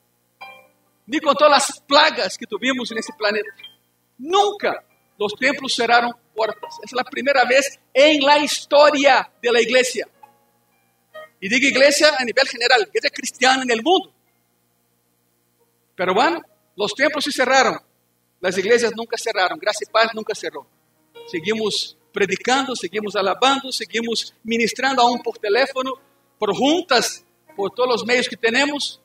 nem 1.06 1.20
com 1.20 1.35
todas 1.35 1.70
as 1.70 1.80
plagas 1.80 2.37
que 2.37 2.46
tivemos 2.46 2.90
nesse 2.90 3.16
planeta. 3.16 3.50
Nunca 4.18 4.85
os 5.18 5.33
templos 5.35 5.74
cerraram 5.74 6.14
portas. 6.35 6.76
Essa 6.85 6.96
é 6.96 7.00
a 7.00 7.04
primeira 7.04 7.44
vez 7.44 7.78
em 7.94 8.20
la 8.20 8.38
história 8.38 9.28
da 9.42 9.61
igreja. 9.61 10.09
E 11.40 11.48
digo 11.48 11.66
igreja 11.66 12.14
a 12.18 12.24
nível 12.24 12.46
general, 12.46 12.80
igreja 12.83 13.11
cristiana 13.11 13.64
no 13.64 13.83
mundo. 13.83 14.12
Pero 15.96 16.14
bueno, 16.14 16.42
os 16.76 16.92
templos 16.92 17.24
se 17.24 17.33
cerraram 17.33 17.80
as 18.42 18.56
igrejas 18.56 18.92
nunca 18.96 19.18
cerraram, 19.18 19.59
Graça 19.59 19.85
e 19.87 19.90
Paz 19.90 20.12
nunca 20.14 20.35
cerrou. 20.35 20.66
Seguimos 21.26 21.96
predicando, 22.12 22.74
seguimos 22.74 23.14
alabando, 23.14 23.70
seguimos 23.72 24.35
ministrando 24.42 25.02
aún 25.02 25.18
por 25.22 25.37
teléfono, 25.37 25.92
por 26.38 26.54
juntas, 26.54 27.24
por 27.61 27.70
todos 27.73 27.96
os 28.01 28.07
meios 28.07 28.27
que 28.27 28.38
temos. 28.38 28.99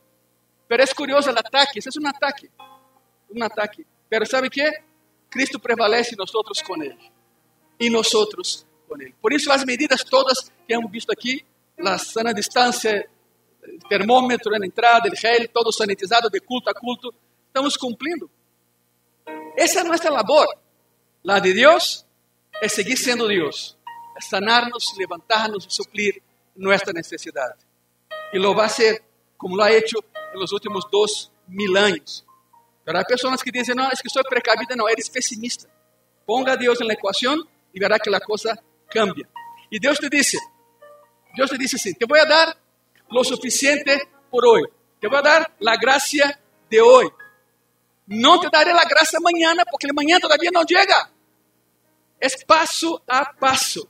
Pero 0.66 0.82
é 0.82 0.88
curioso 0.88 1.30
o 1.30 1.38
ataque, 1.38 1.80
esse 1.80 1.90
é 1.90 2.02
um 2.02 2.08
ataque, 2.08 2.50
um 3.30 3.44
ataque. 3.44 3.86
Pero 4.10 4.26
sabe 4.26 4.50
que? 4.50 4.64
Cristo 5.30 5.60
prevalece 5.60 6.16
nós 6.16 6.32
com 6.32 6.82
Ele 6.82 7.12
e 7.78 7.90
nós 7.90 8.10
com 8.10 8.96
Ele. 8.98 9.14
Por 9.22 9.34
isso 9.34 9.52
as 9.52 9.66
medidas 9.66 10.06
todas 10.06 10.50
que 10.66 10.74
hemos 10.74 10.90
visto 10.90 11.12
aqui, 11.12 11.46
a 11.78 11.98
sana 11.98 12.34
distância, 12.34 13.10
termômetro 13.90 14.58
na 14.58 14.66
entrada, 14.66 15.10
o 15.12 15.16
gel, 15.16 15.50
todo 15.50 15.74
sanitizado 15.74 16.30
de 16.30 16.40
culto 16.40 16.70
a 16.70 16.74
culto, 16.74 17.14
estamos 17.48 17.76
cumprindo. 17.76 18.30
Esa 19.58 19.80
es 19.82 19.86
nuestra 19.86 20.12
labor. 20.12 20.48
La 21.24 21.42
de 21.42 21.52
Dios 21.52 22.06
es 22.62 22.72
seguir 22.72 22.98
siendo 22.98 23.28
Dios, 23.28 23.78
es 24.18 24.30
sanarnos, 24.30 24.96
levantarnos 24.98 25.66
y 25.66 25.72
suplir 25.72 26.24
nuestra 26.56 26.94
necesidad. 26.94 27.58
Y 28.36 28.38
lo 28.38 28.54
va 28.54 28.66
a 28.66 28.70
como 29.38 29.56
lo 29.56 29.64
ha 29.64 29.72
hecho 29.72 30.00
en 30.34 30.42
los 30.42 30.52
últimos 30.52 30.84
dos 30.92 31.32
mil 31.48 31.78
años. 31.78 32.26
Pero 32.84 32.98
hay 32.98 33.06
personas 33.06 33.42
que 33.42 33.50
dicen, 33.50 33.78
no, 33.78 33.90
es 33.90 34.02
que 34.02 34.10
soy 34.10 34.24
precavida, 34.30 34.76
no, 34.76 34.90
eres 34.90 35.10
pesimista. 35.10 35.70
Ponga 36.26 36.52
a 36.52 36.58
Dios 36.58 36.82
en 36.82 36.88
la 36.88 36.96
ecuación 36.96 37.48
verá 37.80 37.98
que 37.98 38.10
la 38.10 38.20
cosa 38.20 38.62
cambia. 38.90 39.26
Y 39.70 39.80
Dios 39.80 40.00
te 40.00 40.10
dice, 40.10 40.38
Dios 41.34 41.50
te 41.50 41.58
dice 41.58 41.78
así, 41.78 41.94
te 41.94 42.06
voy 42.06 42.20
a 42.20 42.26
dar 42.26 42.58
lo 43.10 43.24
suficiente 43.24 44.02
por 44.30 44.46
hoy. 44.46 44.64
Te 45.00 45.08
voy 45.08 45.20
a 45.20 45.22
dar 45.22 45.56
la 45.60 45.78
gracia 45.78 46.38
de 46.70 46.82
hoy. 46.82 47.08
Não 48.06 48.42
te 48.42 48.50
daré 48.50 48.72
a 48.72 48.84
graça 48.84 49.18
amanhã, 49.18 49.56
porque 49.72 49.90
amanhã 49.90 50.20
todavia 50.20 50.52
não 50.52 50.66
chega. 50.68 51.10
É 52.20 52.28
passo 52.46 53.02
a 53.08 53.34
passo. 53.34 53.90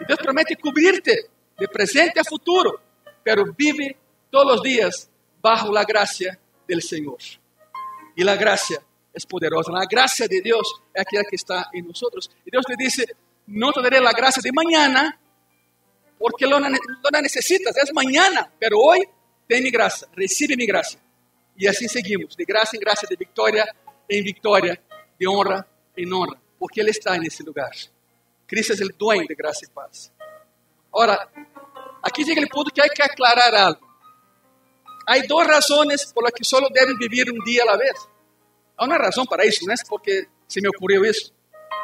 E 0.00 0.04
Deus 0.06 0.18
promete 0.18 0.56
cobrir-te 0.56 1.30
de 1.56 1.68
presente 1.68 2.18
a 2.18 2.24
futuro, 2.24 2.80
pero 3.30 3.54
vive 3.56 3.96
todos 4.28 4.56
os 4.56 4.62
dias 4.62 5.08
bajo 5.40 5.76
a 5.76 5.84
graça 5.84 6.36
do 6.68 6.82
Senhor. 6.82 7.18
E 8.16 8.28
a 8.28 8.34
graça 8.34 8.82
é 9.14 9.18
poderosa. 9.28 9.70
A 9.72 9.86
graça 9.86 10.26
de 10.26 10.42
Deus 10.42 10.66
é 10.92 11.02
aquela 11.02 11.24
que 11.24 11.36
está 11.36 11.70
em 11.72 11.80
nós. 11.80 12.28
E 12.44 12.50
Deus 12.50 12.64
te 12.64 12.76
diz: 12.76 13.06
Não 13.46 13.72
te 13.72 13.80
daré 13.82 13.98
a 13.98 14.12
graça 14.12 14.40
de 14.42 14.48
amanhã, 14.48 15.16
porque 16.18 16.44
não 16.44 16.58
a 16.58 17.22
necessitas, 17.22 17.76
é 17.76 17.88
amanhã, 17.88 18.50
pero 18.58 18.78
hoje 18.78 19.08
tem 19.46 19.62
mi 19.62 19.70
graça, 19.70 20.08
recebe 20.16 20.56
mi 20.56 20.66
graça. 20.66 20.98
E 21.56 21.68
assim 21.68 21.86
seguimos, 21.86 22.34
de 22.34 22.44
graça 22.44 22.76
em 22.76 22.80
graça, 22.80 23.06
de 23.06 23.14
vitória 23.14 23.64
em 24.10 24.24
vitória, 24.24 24.76
de 25.20 25.28
honra 25.28 25.64
em 25.96 26.12
honra, 26.12 26.36
porque 26.58 26.80
Ele 26.80 26.90
está 26.90 27.16
nesse 27.16 27.44
lugar. 27.44 27.70
Cristo 28.48 28.72
é 28.72 28.84
o 28.84 28.88
dueño 28.88 29.28
de 29.28 29.36
graça 29.36 29.64
e 29.64 29.68
paz. 29.68 30.10
Ora, 30.92 31.28
aqui 32.02 32.24
chega 32.24 32.40
o 32.40 32.48
ponto 32.48 32.72
que 32.72 32.80
há 32.80 32.88
que 32.88 33.02
aclarar 33.02 33.54
algo. 33.54 33.90
Há 35.06 35.18
duas 35.26 35.46
razões 35.46 36.12
por 36.12 36.22
las 36.22 36.32
que 36.32 36.44
só 36.44 36.60
devem 36.68 36.96
viver 36.96 37.30
um 37.32 37.42
dia 37.44 37.62
a 37.62 37.66
la 37.66 37.76
vez. 37.76 38.08
Há 38.76 38.84
uma 38.84 38.96
razão 38.96 39.26
para 39.26 39.44
isso, 39.44 39.64
não 39.66 39.74
é 39.74 39.76
porque 39.88 40.28
se 40.48 40.60
me 40.60 40.68
ocorreu 40.68 41.04
isso. 41.04 41.32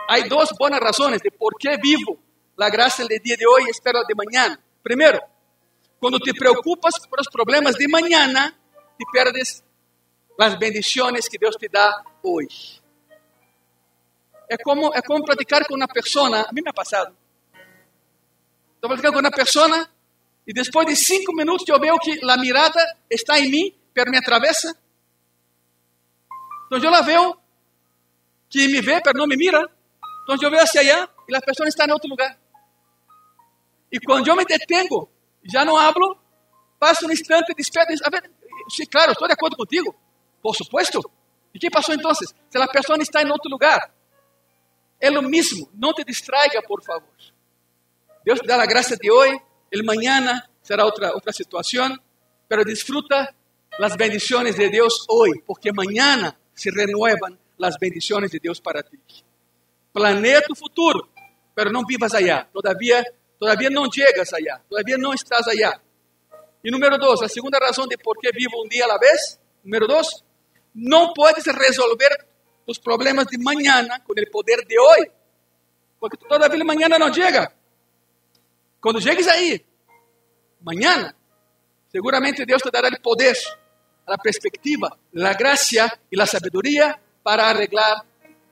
Há 0.09 0.20
duas 0.20 0.50
boas 0.52 0.79
razões 0.79 1.20
de 1.20 1.31
por 1.31 1.55
que 1.59 1.76
vivo 1.79 2.18
a 2.59 2.70
graça 2.70 3.02
do 3.02 3.09
dia 3.09 3.37
de 3.37 3.46
hoje 3.46 3.66
e 3.66 3.70
espero 3.70 4.05
de 4.05 4.14
manhã. 4.14 4.57
Primeiro, 4.83 5.20
quando 6.00 6.18
te 6.18 6.33
preocupas 6.33 6.94
por 7.09 7.20
os 7.20 7.29
problemas 7.29 7.74
de 7.74 7.88
manhã, 7.88 8.52
te 8.98 9.05
perdes 9.12 9.64
as 10.38 10.55
bendições 10.55 11.29
que 11.29 11.38
Deus 11.38 11.57
te 11.57 11.68
dá 11.68 12.02
hoje. 12.22 12.81
É 14.48 14.57
como, 14.57 14.94
é 14.94 15.02
como 15.02 15.24
platicar 15.24 15.66
com 15.66 15.74
uma 15.74 15.88
pessoa, 15.88 16.42
a 16.42 16.52
mim 16.52 16.62
me 16.62 16.70
ha 16.70 16.72
passado. 16.72 17.16
Estou 18.76 18.88
platicando 18.88 19.14
com 19.14 19.20
uma 19.20 19.31
pessoa 19.31 19.88
e 20.46 20.52
depois 20.52 20.87
de 20.87 20.94
cinco 20.94 21.35
minutos 21.35 21.66
eu 21.68 21.80
vejo 21.80 21.98
que 21.98 22.20
a 22.24 22.37
mirada 22.37 22.80
está 23.11 23.38
em 23.38 23.50
mim, 23.50 23.74
pero 23.92 24.11
me 24.11 24.18
atravessa 24.18 24.76
Entonces 26.66 26.85
yo 26.85 26.90
la 26.90 27.02
veo 27.02 27.40
que 28.50 28.68
me 28.68 28.80
ve, 28.80 29.00
pero 29.02 29.16
no 29.18 29.26
me 29.26 29.37
mira. 29.37 29.61
Entonces 29.61 30.42
yo 30.42 30.50
veo 30.50 30.61
hacia 30.61 30.80
allá 30.80 31.11
y 31.28 31.32
la 31.32 31.40
persona 31.40 31.68
está 31.68 31.85
en 31.85 31.92
otro 31.92 32.09
lugar. 32.09 32.37
Y 33.90 33.98
cuando 34.00 34.26
yo 34.26 34.35
me 34.35 34.44
detengo, 34.44 35.09
ya 35.44 35.64
no 35.64 35.78
hablo, 35.78 36.20
pasa 36.78 37.06
un 37.06 37.12
instante, 37.12 37.52
despede, 37.56 37.94
a 38.04 38.11
ver, 38.11 38.30
sí, 38.68 38.85
claro, 38.87 39.12
estoy 39.12 39.28
de 39.28 39.35
acuerdo 39.35 39.56
contigo, 39.56 39.94
por 40.42 40.56
supuesto. 40.56 41.00
¿Y 41.52 41.59
qué 41.61 41.70
pasó 41.70 41.92
entonces? 41.92 42.35
Si 42.48 42.59
la 42.59 42.66
persona 42.66 43.02
está 43.02 43.22
en 43.22 43.30
otro 43.30 43.48
lugar, 43.48 43.92
es 44.98 45.12
lo 45.12 45.22
mismo, 45.22 45.68
no 45.74 45.92
te 45.92 46.02
distraiga, 46.02 46.61
por 46.66 46.82
favor. 46.82 47.09
Dios 48.24 48.40
te 48.40 48.46
da 48.48 48.56
la 48.56 48.66
gracia 48.66 48.96
de 49.00 49.09
hoy, 49.09 49.40
el 49.70 49.85
mañana 49.85 50.48
será 50.62 50.85
otra, 50.85 51.12
otra 51.14 51.33
situación, 51.33 52.00
pero 52.48 52.64
disfruta 52.64 53.35
las 53.79 53.96
bendiciones 53.96 54.57
de 54.57 54.68
Dios 54.70 55.05
hoy, 55.09 55.42
porque 55.44 55.72
mañana 55.72 56.38
se 56.55 56.70
renuevan 56.70 57.38
las 57.59 57.79
bendiciones 57.79 58.31
de 58.31 58.38
Dios 58.38 58.61
para 58.61 58.83
ti. 58.83 58.98
Planea 59.92 60.40
tu 60.42 60.55
futuro, 60.55 61.09
pero 61.55 61.70
no 61.70 61.83
vivas 61.87 62.14
allá. 62.14 62.48
Todavía, 62.52 63.05
todavía 63.38 63.70
no 63.70 63.87
llegas 63.87 64.33
allá, 64.33 64.62
todavía 64.68 64.96
no 64.98 65.12
estás 65.12 65.46
allá. 65.48 65.81
Y 66.62 66.70
número 66.70 66.98
dos, 66.98 67.22
la 67.22 67.29
segunda 67.29 67.59
razón 67.59 67.88
de 67.88 67.98
por 67.98 68.18
qué 68.20 68.31
vivo 68.35 68.62
un 68.62 68.68
día 68.68 68.85
a 68.85 68.88
la 68.88 68.98
vez. 68.98 69.38
Número 69.62 69.87
dos, 69.87 70.24
no 70.74 71.12
puedes 71.14 71.44
resolver 71.46 72.11
tus 72.66 72.79
problemas 72.79 73.26
de 73.29 73.38
mañana 73.38 74.02
con 74.05 74.18
el 74.18 74.26
poder 74.26 74.66
de 74.66 74.76
hoy, 74.79 75.11
porque 76.00 76.16
todavía 76.16 76.64
mañana 76.64 76.98
no 76.98 77.09
llega. 77.09 77.56
Cuando 78.87 79.01
llegues 79.01 79.27
ahí, 79.27 79.61
mañana, 80.61 81.12
seguramente 81.90 82.46
Dios 82.46 82.62
te 82.62 82.70
dará 82.70 82.87
el 82.87 82.99
poder 82.99 83.37
la 84.07 84.16
perspectiva, 84.16 84.96
la 85.11 85.35
gracia 85.35 85.92
y 86.09 86.14
la 86.14 86.25
sabiduría 86.25 86.96
para 87.20 87.51
arreglar 87.51 88.05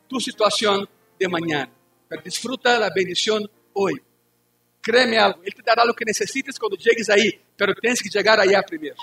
tu 0.09 0.19
situación 0.19 0.89
de. 1.21 1.69
Pero 2.09 2.21
disfruta 2.21 2.81
la 2.81 2.91
bendición 2.93 3.49
hoy. 3.75 3.95
Créeme 4.81 5.21
algo, 5.21 5.41
Él 5.45 5.55
te 5.55 5.63
dará 5.63 5.85
lo 5.85 5.95
que 5.95 6.05
necesites 6.05 6.59
cuando 6.59 6.77
llegues 6.79 7.09
ahí, 7.11 7.41
pero 7.57 7.73
tienes 7.73 8.03
que 8.03 8.09
llegar 8.09 8.41
allá 8.41 8.61
primero. 8.63 8.97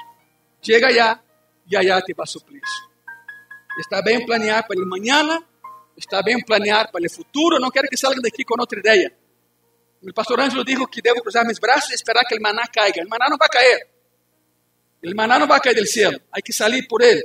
Llega 0.61 0.89
allá 0.89 1.23
y 1.65 1.77
allá 1.77 2.01
te 2.01 2.13
va 2.13 2.25
a 2.25 2.27
suplir. 2.27 2.61
Está 3.79 4.01
bien 4.01 4.25
planear 4.25 4.67
para 4.67 4.81
el 4.81 4.85
mañana, 4.85 5.41
está 5.95 6.21
bien 6.23 6.41
planear 6.41 6.91
para 6.91 7.05
el 7.05 7.09
futuro. 7.09 7.57
No 7.57 7.71
quiero 7.71 7.87
que 7.89 7.95
salgan 7.95 8.21
de 8.21 8.27
aquí 8.27 8.43
con 8.43 8.59
otra 8.59 8.81
El 10.01 10.13
pastor 10.13 10.41
Ángelo 10.41 10.63
dijo 10.63 10.87
que 10.87 11.01
debo 11.01 11.21
cruzar 11.21 11.45
mis 11.45 11.59
brazos 11.59 11.91
y 11.91 11.93
esperar 11.93 12.25
que 12.27 12.35
el 12.35 12.41
maná 12.41 12.63
caiga. 12.71 13.01
El 13.01 13.07
maná 13.07 13.27
no 13.29 13.37
va 13.37 13.45
a 13.45 13.49
caer. 13.49 13.91
El 15.01 15.15
maná 15.15 15.39
no 15.39 15.47
va 15.47 15.57
a 15.57 15.59
caer 15.59 15.75
del 15.75 15.87
cielo, 15.87 16.19
hay 16.31 16.41
que 16.41 16.53
salir 16.53 16.87
por 16.87 17.01
él. 17.03 17.23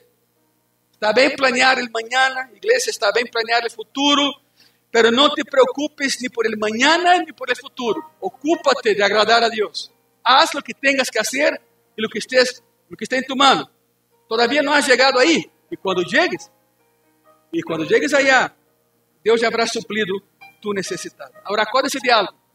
Está 0.92 1.12
bien 1.12 1.32
planear 1.36 1.78
el 1.78 1.90
mañana, 1.90 2.50
iglesia, 2.54 2.90
está 2.90 3.12
bien 3.12 3.28
planear 3.30 3.62
el 3.64 3.70
futuro, 3.70 4.32
pero 4.90 5.10
no 5.10 5.30
te 5.34 5.44
preocupes 5.44 6.22
ni 6.22 6.30
por 6.30 6.46
el 6.46 6.56
mañana 6.56 7.18
ni 7.18 7.32
por 7.32 7.50
el 7.50 7.56
futuro. 7.56 8.12
Ocúpate 8.20 8.94
de 8.94 9.04
agradar 9.04 9.44
a 9.44 9.50
Dios. 9.50 9.92
Haz 10.24 10.54
lo 10.54 10.62
que 10.62 10.72
tengas 10.72 11.10
que 11.10 11.18
hacer 11.18 11.60
y 11.94 12.00
lo 12.00 12.08
que, 12.08 12.18
estés, 12.18 12.62
lo 12.88 12.96
que 12.96 13.04
esté 13.04 13.18
en 13.18 13.24
tu 13.24 13.36
mano. 13.36 13.70
Todavía 14.26 14.62
no 14.62 14.72
has 14.72 14.88
llegado 14.88 15.18
ahí. 15.18 15.50
Y 15.70 15.76
cuando 15.76 16.02
llegues, 16.02 16.50
y 17.52 17.60
cuando 17.60 17.84
llegues 17.84 18.14
allá, 18.14 18.54
Dios 19.22 19.38
ya 19.38 19.48
habrá 19.48 19.66
suplido 19.66 20.14
tu 20.62 20.72
necesidad. 20.72 21.30
Ahora 21.44 21.64
acuérdate 21.64 21.98
de 22.02 22.10
algo. 22.10 22.45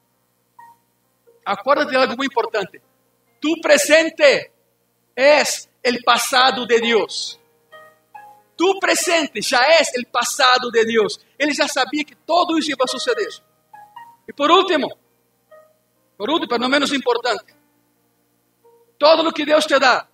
Acuérdate 1.45 1.91
de 1.91 1.97
algo 1.97 2.15
muy 2.15 2.25
importante. 2.25 2.81
Tu 3.39 3.55
presente 3.61 4.51
es 5.15 5.69
el 5.81 6.03
pasado 6.03 6.65
de 6.65 6.79
Dios. 6.79 7.39
Tu 8.55 8.79
presente 8.79 9.41
ya 9.41 9.61
es 9.79 9.91
el 9.95 10.05
pasado 10.05 10.69
de 10.71 10.85
Dios. 10.85 11.19
Él 11.37 11.51
ya 11.51 11.67
sabía 11.67 12.03
que 12.03 12.15
todo 12.15 12.57
eso 12.57 12.71
iba 12.71 12.85
a 12.85 12.87
suceder. 12.87 13.29
Y 14.27 14.33
por 14.33 14.51
último, 14.51 14.87
por 16.15 16.29
último, 16.29 16.47
pero 16.47 16.59
no 16.59 16.69
menos 16.69 16.93
importante, 16.93 17.55
todo 18.97 19.23
lo 19.23 19.31
que 19.31 19.43
Dios 19.43 19.65
te 19.65 19.79
da, 19.79 20.07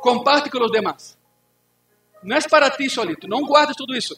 comparte 0.00 0.50
con 0.50 0.62
los 0.62 0.72
demás. 0.72 1.16
No 2.22 2.36
es 2.36 2.48
para 2.48 2.70
ti 2.70 2.88
solito, 2.88 3.28
no 3.28 3.38
guardes 3.46 3.76
todo 3.76 3.94
eso. 3.94 4.16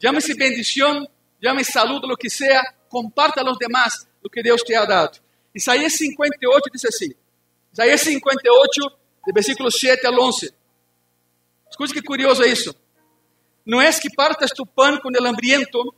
Llámese 0.00 0.34
bendición, 0.34 1.08
llámese 1.40 1.70
saludo, 1.70 2.08
lo 2.08 2.16
que 2.16 2.28
sea, 2.28 2.62
comparte 2.88 3.40
a 3.40 3.44
los 3.44 3.56
lo 4.24 4.30
que 4.30 4.42
Dios 4.42 4.64
te 4.64 4.74
ha 4.74 4.86
dado. 4.86 5.12
Isaías 5.52 5.92
58 5.92 6.70
dice 6.72 6.88
así, 6.88 7.16
Isaías 7.72 8.00
58, 8.00 8.82
de 9.26 9.32
versículo 9.32 9.70
7 9.70 10.06
al 10.06 10.18
11. 10.18 10.50
Escute 11.70 11.92
que 11.92 12.02
curioso 12.02 12.42
é 12.42 12.48
isso. 12.48 12.74
Não 13.66 13.80
é 13.80 13.92
que 13.92 14.08
partas 14.14 14.50
tu 14.50 14.64
pan 14.64 14.98
com 14.98 15.10
el 15.14 15.26
hambriento 15.26 15.94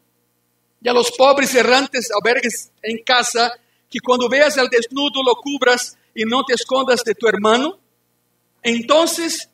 e 0.83 0.89
a 0.89 0.93
los 0.93 1.11
pobres 1.11 1.55
errantes 1.55 2.11
albergues 2.11 2.71
em 2.85 3.03
casa, 3.03 3.57
que 3.89 4.01
quando 4.01 4.29
veas 4.29 4.59
al 4.59 4.69
desnudo 4.69 5.23
lo 5.23 5.37
cubras 5.37 5.97
e 6.15 6.25
não 6.25 6.45
te 6.45 6.55
escondas 6.55 7.03
de 7.03 7.15
tu 7.15 7.29
hermano. 7.29 7.79
Entonces, 8.62 9.49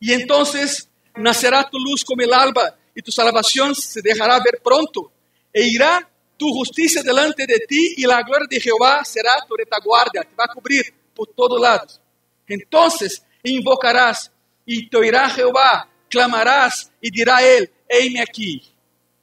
e 0.00 0.12
entonces 0.12 0.88
nacerá 1.16 1.68
tu 1.68 1.78
luz 1.78 2.04
como 2.04 2.22
el 2.22 2.32
alba 2.32 2.76
e 2.94 3.02
tu 3.02 3.12
salvación 3.12 3.74
se 3.74 4.02
dejará 4.02 4.38
ver 4.40 4.60
pronto 4.62 5.12
e 5.52 5.66
irá 5.66 6.08
tu 6.38 6.48
justicia 6.52 7.02
delante 7.02 7.44
de 7.46 7.58
ti 7.66 7.96
e 7.98 8.06
la 8.06 8.22
gloria 8.22 8.46
de 8.48 8.60
Jehová 8.60 9.04
será 9.04 9.44
tu 9.46 9.56
retaguardia, 9.56 10.22
te 10.22 10.34
va 10.36 10.44
a 10.44 10.54
cubrir 10.54 10.94
por 11.14 11.28
todos 11.34 11.60
lados. 11.60 12.00
Entonces 12.46 13.22
invocarás 13.42 14.30
y 14.64 14.88
te 14.88 14.96
oirá 14.96 15.28
Jehová, 15.28 15.88
clamarás 16.08 16.90
y 17.00 17.10
dirá 17.10 17.42
él, 17.42 17.70
eime 17.88 18.20
aquí. 18.20 18.62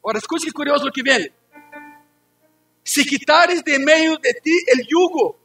Ahora 0.04 0.20
escuche 0.20 0.52
curioso 0.52 0.86
lo 0.86 0.92
que 0.92 1.02
viene. 1.02 1.32
Si 2.84 3.06
quitares 3.06 3.64
de 3.64 3.80
medio 3.80 4.18
de 4.18 4.34
ti 4.34 4.56
el 4.68 4.86
yugo, 4.86 5.40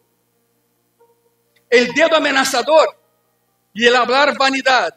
el 1.70 1.92
dedo 1.92 2.16
amenazador 2.16 2.98
y 3.72 3.86
el 3.86 3.94
hablar 3.94 4.36
vanidad, 4.36 4.94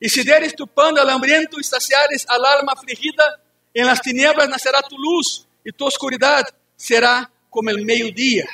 y 0.00 0.08
si 0.08 0.24
deres 0.24 0.56
tu 0.56 0.66
pan 0.66 0.98
al 0.98 1.08
hambriento 1.08 1.60
y 1.60 1.62
saciares 1.62 2.26
al 2.28 2.44
alma 2.44 2.72
afligida, 2.72 3.40
en 3.72 3.86
las 3.86 4.02
tinieblas 4.02 4.48
nacerá 4.48 4.82
tu 4.82 4.98
luz 4.98 5.46
y 5.64 5.72
tu 5.72 5.86
oscuridad 5.86 6.46
será 6.76 7.30
como 7.48 7.70
el 7.70 7.84
mediodía. 7.84 8.46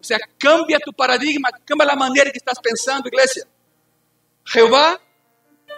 O 0.00 0.04
sea, 0.04 0.18
cambia 0.38 0.78
tu 0.78 0.92
paradigma, 0.92 1.50
cambia 1.64 1.86
la 1.86 1.96
manera 1.96 2.30
que 2.30 2.38
estás 2.38 2.58
pensando, 2.60 3.08
iglesia. 3.08 3.44
Jehová 4.44 5.00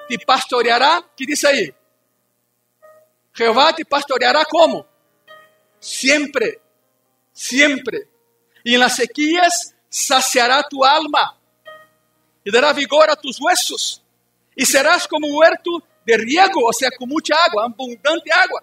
te 0.09 0.19
pastoreará, 0.19 1.05
¿qué 1.17 1.25
dice 1.27 1.49
ahí? 1.49 1.75
Jehová 3.33 3.75
te 3.75 3.85
pastoreará 3.85 4.45
como? 4.45 4.87
Siempre. 5.79 6.61
Y 8.63 8.75
en 8.75 8.81
las 8.81 8.97
sequías 8.97 9.75
saciará 9.89 10.63
tu 10.69 10.85
alma 10.85 11.39
y 12.45 12.51
dará 12.51 12.73
vigor 12.73 13.09
a 13.11 13.17
tus 13.17 13.41
huesos. 13.41 14.03
Y 14.55 14.67
serás 14.67 15.07
como 15.09 15.27
un 15.27 15.37
huerto 15.37 15.83
de 16.05 16.17
riego, 16.19 16.67
o 16.67 16.73
sea, 16.73 16.91
con 16.99 17.09
mucha 17.09 17.35
agua, 17.45 17.65
abundante 17.65 18.31
agua. 18.33 18.63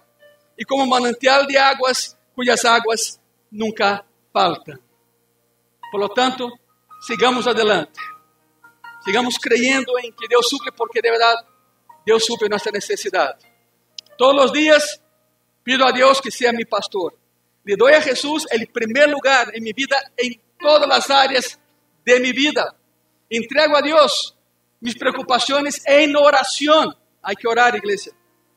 Y 0.58 0.66
como 0.66 0.86
manantial 0.86 1.46
de 1.46 1.58
aguas 1.58 2.18
cuyas 2.36 2.66
aguas 2.66 3.20
nunca 3.52 4.06
faltan. 4.34 4.82
Por 5.92 6.02
lo 6.02 6.10
tanto, 6.10 6.50
sigamos 7.08 7.48
adelante. 7.48 8.00
Sigamos 9.06 9.36
creyendo 9.42 9.94
en 10.04 10.12
que 10.14 10.28
Dios 10.28 10.48
suple 10.50 10.72
porque 10.72 11.00
de 11.02 11.12
verdad 11.12 11.36
Dios 12.06 12.26
suple 12.26 12.50
nuestra 12.50 12.72
necesidad. 12.72 13.38
Todos 14.18 14.36
los 14.36 14.52
días 14.52 15.02
pido 15.64 15.86
a 15.86 15.92
Dios 15.92 16.22
que 16.22 16.32
sea 16.32 16.52
mi 16.52 16.66
pastor. 16.66 17.18
Le 17.64 17.76
doy 17.76 17.94
a 17.94 18.02
Jesús 18.02 18.48
el 18.50 18.68
primer 18.68 19.10
lugar 19.10 19.52
en 19.54 19.64
mi 19.64 19.74
vida, 19.74 19.98
en 20.16 20.42
todas 20.60 20.88
las 20.88 21.10
áreas 21.10 21.60
de 22.06 22.20
mi 22.20 22.32
vida. 22.32 22.76
Entrego 23.30 23.78
a 23.78 23.82
Dios 23.82 24.36
mis 24.80 24.98
preocupaciones 24.98 25.82
en 25.86 26.16
oración. 26.16 26.96
Hay 27.22 27.36
que 27.36 27.48
orar, 27.48 27.76
iglesia. 27.76 28.14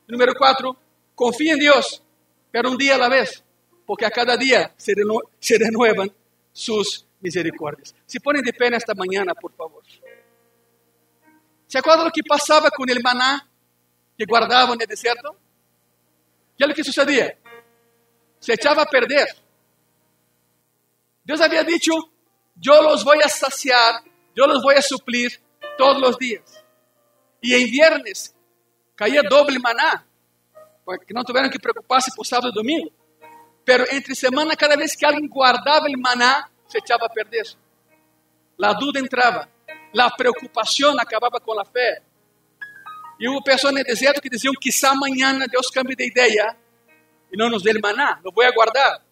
Número 0.07 0.33
cuatro, 0.37 0.77
confía 1.21 1.53
en 1.53 1.59
Dios, 1.59 2.01
pero 2.49 2.71
un 2.71 2.77
día 2.77 2.95
a 2.95 2.97
la 2.97 3.07
vez, 3.07 3.43
porque 3.85 4.07
a 4.07 4.09
cada 4.09 4.35
día 4.35 4.73
se, 4.75 4.95
renuevan 5.59 6.11
sus 6.51 7.05
misericordias. 7.19 7.93
Se 8.07 8.19
ponen 8.19 8.43
de 8.43 8.51
pé 8.51 8.75
esta 8.75 8.95
mañana, 8.95 9.35
por 9.35 9.53
favor. 9.53 9.83
¿Se 11.67 11.77
acuerdan 11.77 12.05
lo 12.05 12.11
que 12.11 12.23
pasaba 12.27 12.71
con 12.71 12.89
el 12.89 13.03
maná 13.03 13.47
que 14.17 14.25
guardaban 14.27 14.73
en 14.73 14.81
el 14.81 14.87
desierto? 14.87 15.37
¿Qué 16.57 16.63
es 16.63 16.67
lo 16.67 16.73
que 16.73 16.83
sucedía? 16.83 17.37
Se 18.39 18.53
echaba 18.53 18.81
a 18.81 18.87
perder. 18.87 19.27
Dios 21.23 21.39
había 21.39 21.63
dicho, 21.63 21.91
yo 22.55 22.81
los 22.81 23.03
voy 23.03 23.19
a 23.23 23.29
saciar, 23.29 24.01
yo 24.35 24.47
los 24.47 24.63
voy 24.63 24.73
a 24.73 24.81
suplir 24.81 25.39
todos 25.77 26.01
los 26.01 26.17
días. 26.17 26.63
Y 27.41 27.53
en 27.53 27.69
viernes 27.69 28.33
caía 28.95 29.21
doble 29.21 29.59
maná, 29.59 30.07
que 31.05 31.13
no 31.13 31.23
tuvieran 31.23 31.49
que 31.49 31.59
preocuparse 31.59 32.11
por 32.15 32.25
sábado 32.25 32.49
y 32.49 32.53
domingo. 32.53 32.91
Pero 33.63 33.85
entre 33.91 34.15
semana, 34.15 34.55
cada 34.55 34.75
vez 34.75 34.97
que 34.97 35.05
alguien 35.05 35.27
guardaba 35.27 35.87
el 35.87 35.97
maná, 35.97 36.49
se 36.67 36.79
echaba 36.79 37.07
a 37.07 37.09
perder. 37.09 37.45
La 38.57 38.73
duda 38.73 38.99
entraba, 38.99 39.47
la 39.93 40.09
preocupación 40.09 40.99
acababa 40.99 41.39
con 41.39 41.55
la 41.57 41.65
fe. 41.65 42.01
E 43.19 43.27
houve 43.27 43.43
pessoas 43.43 43.73
no 43.73 43.83
deserto 43.83 44.19
que 44.19 44.29
diziam: 44.29 44.53
quizá 44.59 44.91
amanhã 44.91 45.37
Deus 45.47 45.69
cambie 45.69 45.95
de 45.95 46.07
ideia 46.07 46.57
e 47.31 47.37
não 47.37 47.49
nos 47.49 47.63
dê 47.63 47.71
maná, 47.79 48.19
não 48.23 48.31
vou 48.31 48.43
aguardar. 48.43 49.03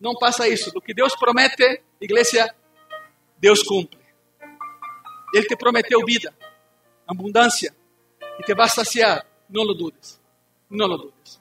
Não 0.00 0.14
passa 0.14 0.48
isso. 0.48 0.72
O 0.74 0.80
que 0.80 0.92
Deus 0.92 1.14
promete, 1.14 1.82
igreja, 2.00 2.52
Deus 3.38 3.62
cumpre. 3.62 3.98
Ele 5.32 5.46
te 5.46 5.56
prometeu 5.56 6.04
vida, 6.04 6.34
abundância, 7.06 7.74
e 8.38 8.42
te 8.42 8.54
vai 8.54 8.68
saciar. 8.68 9.24
Não 9.48 9.62
lo 9.62 9.74
dudes. 9.74 10.20
Não 10.72 10.86
lo 10.86 10.96
dudes. 10.96 11.38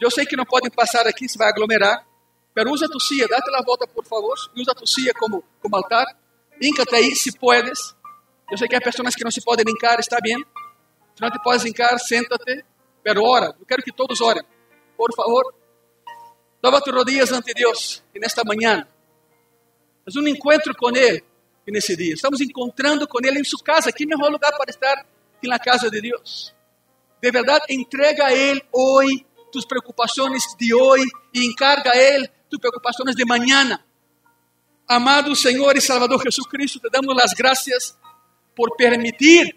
Eu 0.00 0.08
sei 0.08 0.24
que 0.24 0.36
não 0.36 0.44
podem 0.44 0.70
passar 0.70 1.04
aqui, 1.06 1.28
se 1.28 1.36
vai 1.36 1.48
aglomerar, 1.48 2.06
mas 2.54 2.66
usa 2.70 2.88
tu 2.88 3.00
silla, 3.00 3.26
date 3.26 3.50
la 3.50 3.60
volta, 3.60 3.88
por 3.88 4.04
favor, 4.04 4.36
usa 4.56 4.72
tu 4.74 4.86
silla 4.86 5.12
como, 5.14 5.42
como 5.60 5.76
altar. 5.76 6.06
Híncate 6.60 6.94
aí, 6.94 7.16
se 7.16 7.36
puedes. 7.36 7.94
Eu 8.50 8.56
sei 8.56 8.68
que 8.68 8.76
há 8.76 8.80
pessoas 8.80 9.16
que 9.16 9.24
não 9.24 9.32
se 9.32 9.42
podem 9.42 9.64
hincar, 9.68 9.98
está 9.98 10.18
bem. 10.20 10.38
Se 11.16 11.20
não 11.20 11.30
te 11.30 11.42
podes 11.42 11.64
hincar, 11.64 11.98
senta-te, 11.98 12.64
pero 13.02 13.24
ora. 13.24 13.54
Eu 13.58 13.66
quero 13.66 13.82
que 13.82 13.92
todos 13.92 14.20
orem. 14.20 14.44
Por 14.96 15.12
favor, 15.16 15.52
dobra 16.62 16.80
tus 16.80 16.94
rodillas 16.94 17.32
ante 17.32 17.52
Deus 17.52 18.02
e 18.14 18.20
nesta 18.20 18.44
manhã. 18.44 18.86
É 20.06 20.18
um 20.18 20.28
encontro 20.28 20.72
com 20.76 20.90
Ele 20.96 21.24
nesse 21.66 21.96
dia. 21.96 22.14
Estamos 22.14 22.40
encontrando 22.40 23.08
com 23.08 23.18
Ele 23.24 23.40
em 23.40 23.44
sua 23.44 23.62
casa. 23.62 23.90
Que 23.90 24.06
melhor 24.06 24.30
lugar 24.30 24.52
para 24.56 24.70
estar 24.70 25.04
que 25.40 25.48
na 25.48 25.58
casa 25.58 25.90
de 25.90 26.00
Deus. 26.00 26.54
De 27.22 27.30
verdade, 27.30 27.66
entrega 27.70 28.26
a 28.26 28.32
Ele 28.32 28.60
hoje 28.72 29.24
tus 29.52 29.64
preocupações 29.64 30.42
de 30.58 30.74
hoje 30.74 31.08
e 31.32 31.46
encarga 31.46 31.92
a 31.92 31.96
Ele 31.96 32.28
tus 32.50 32.58
preocupações 32.58 33.14
de 33.14 33.24
mañana. 33.24 33.84
Amado 34.88 35.36
Senhor 35.36 35.76
e 35.76 35.80
Salvador 35.80 36.20
Jesucristo, 36.20 36.80
te 36.80 36.90
damos 36.90 37.16
as 37.22 37.32
graças 37.32 37.96
por 38.56 38.76
permitir 38.76 39.54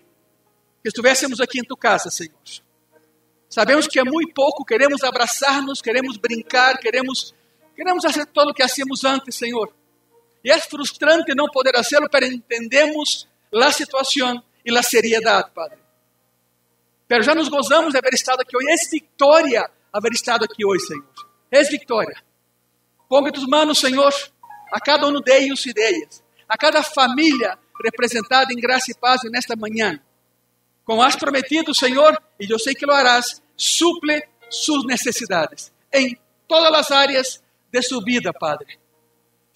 que 0.84 0.90
estivéssemos 0.90 1.42
aqui 1.42 1.60
em 1.60 1.64
tu 1.64 1.76
casa, 1.76 2.12
Senhor. 2.12 2.36
Sabemos 3.50 3.88
que 3.88 4.00
é 4.00 4.04
muito 4.04 4.34
pouco, 4.36 4.64
queremos 4.64 5.04
abraçar-nos, 5.04 5.82
queremos 5.82 6.18
brincar, 6.18 6.78
queremos, 6.78 7.34
queremos 7.76 8.04
fazer 8.04 8.28
tudo 8.28 8.52
o 8.52 8.54
que 8.54 8.62
hacíamos 8.62 9.04
antes, 9.04 9.34
Senhor. 9.36 9.74
E 10.44 10.52
é 10.52 10.60
frustrante 10.60 11.34
não 11.34 11.48
poder 11.48 11.74
fazê-lo, 11.74 12.08
mas 12.14 12.30
entendemos 12.30 13.28
a 13.52 13.72
situação 13.72 14.44
e 14.64 14.78
a 14.78 14.84
seriedade, 14.84 15.50
Padre. 15.50 15.85
Mas 17.10 17.26
já 17.26 17.36
nos 17.36 17.50
gozamos 17.50 17.92
de 17.92 17.98
haver 17.98 18.14
estado 18.14 18.42
aqui 18.42 18.56
hoje. 18.58 18.68
É 18.70 18.90
vitória 18.90 19.72
haver 19.94 20.12
estado 20.12 20.44
aqui 20.44 20.66
hoje, 20.66 20.86
Senhor. 20.86 21.06
É 21.52 21.64
vitória. 21.64 22.24
Ponga 23.08 23.32
tus 23.32 23.46
manos, 23.48 23.80
Senhor, 23.80 24.12
a 24.72 24.80
cada 24.80 25.08
um 25.08 25.22
deles 25.22 25.66
ideias, 25.66 26.24
a 26.50 26.58
cada 26.58 26.82
família 26.84 27.58
representada 27.84 28.52
em 28.52 28.58
graça 28.58 28.92
e 28.92 28.96
paz 28.96 29.22
nesta 29.26 29.56
manhã. 29.56 30.00
Como 30.84 31.02
has 31.02 31.16
prometido, 31.16 31.74
Senhor, 31.74 32.22
e 32.40 32.52
eu 32.52 32.60
sei 32.60 32.74
que 32.74 32.86
lo 32.86 32.94
harás, 32.94 33.42
suple 33.56 34.22
suas 34.50 34.86
necessidades 34.86 35.72
em 35.94 36.18
todas 36.48 36.74
as 36.74 36.92
áreas 36.92 37.44
de 37.72 37.82
sua 37.82 38.04
vida, 38.04 38.34
Padre. 38.34 38.80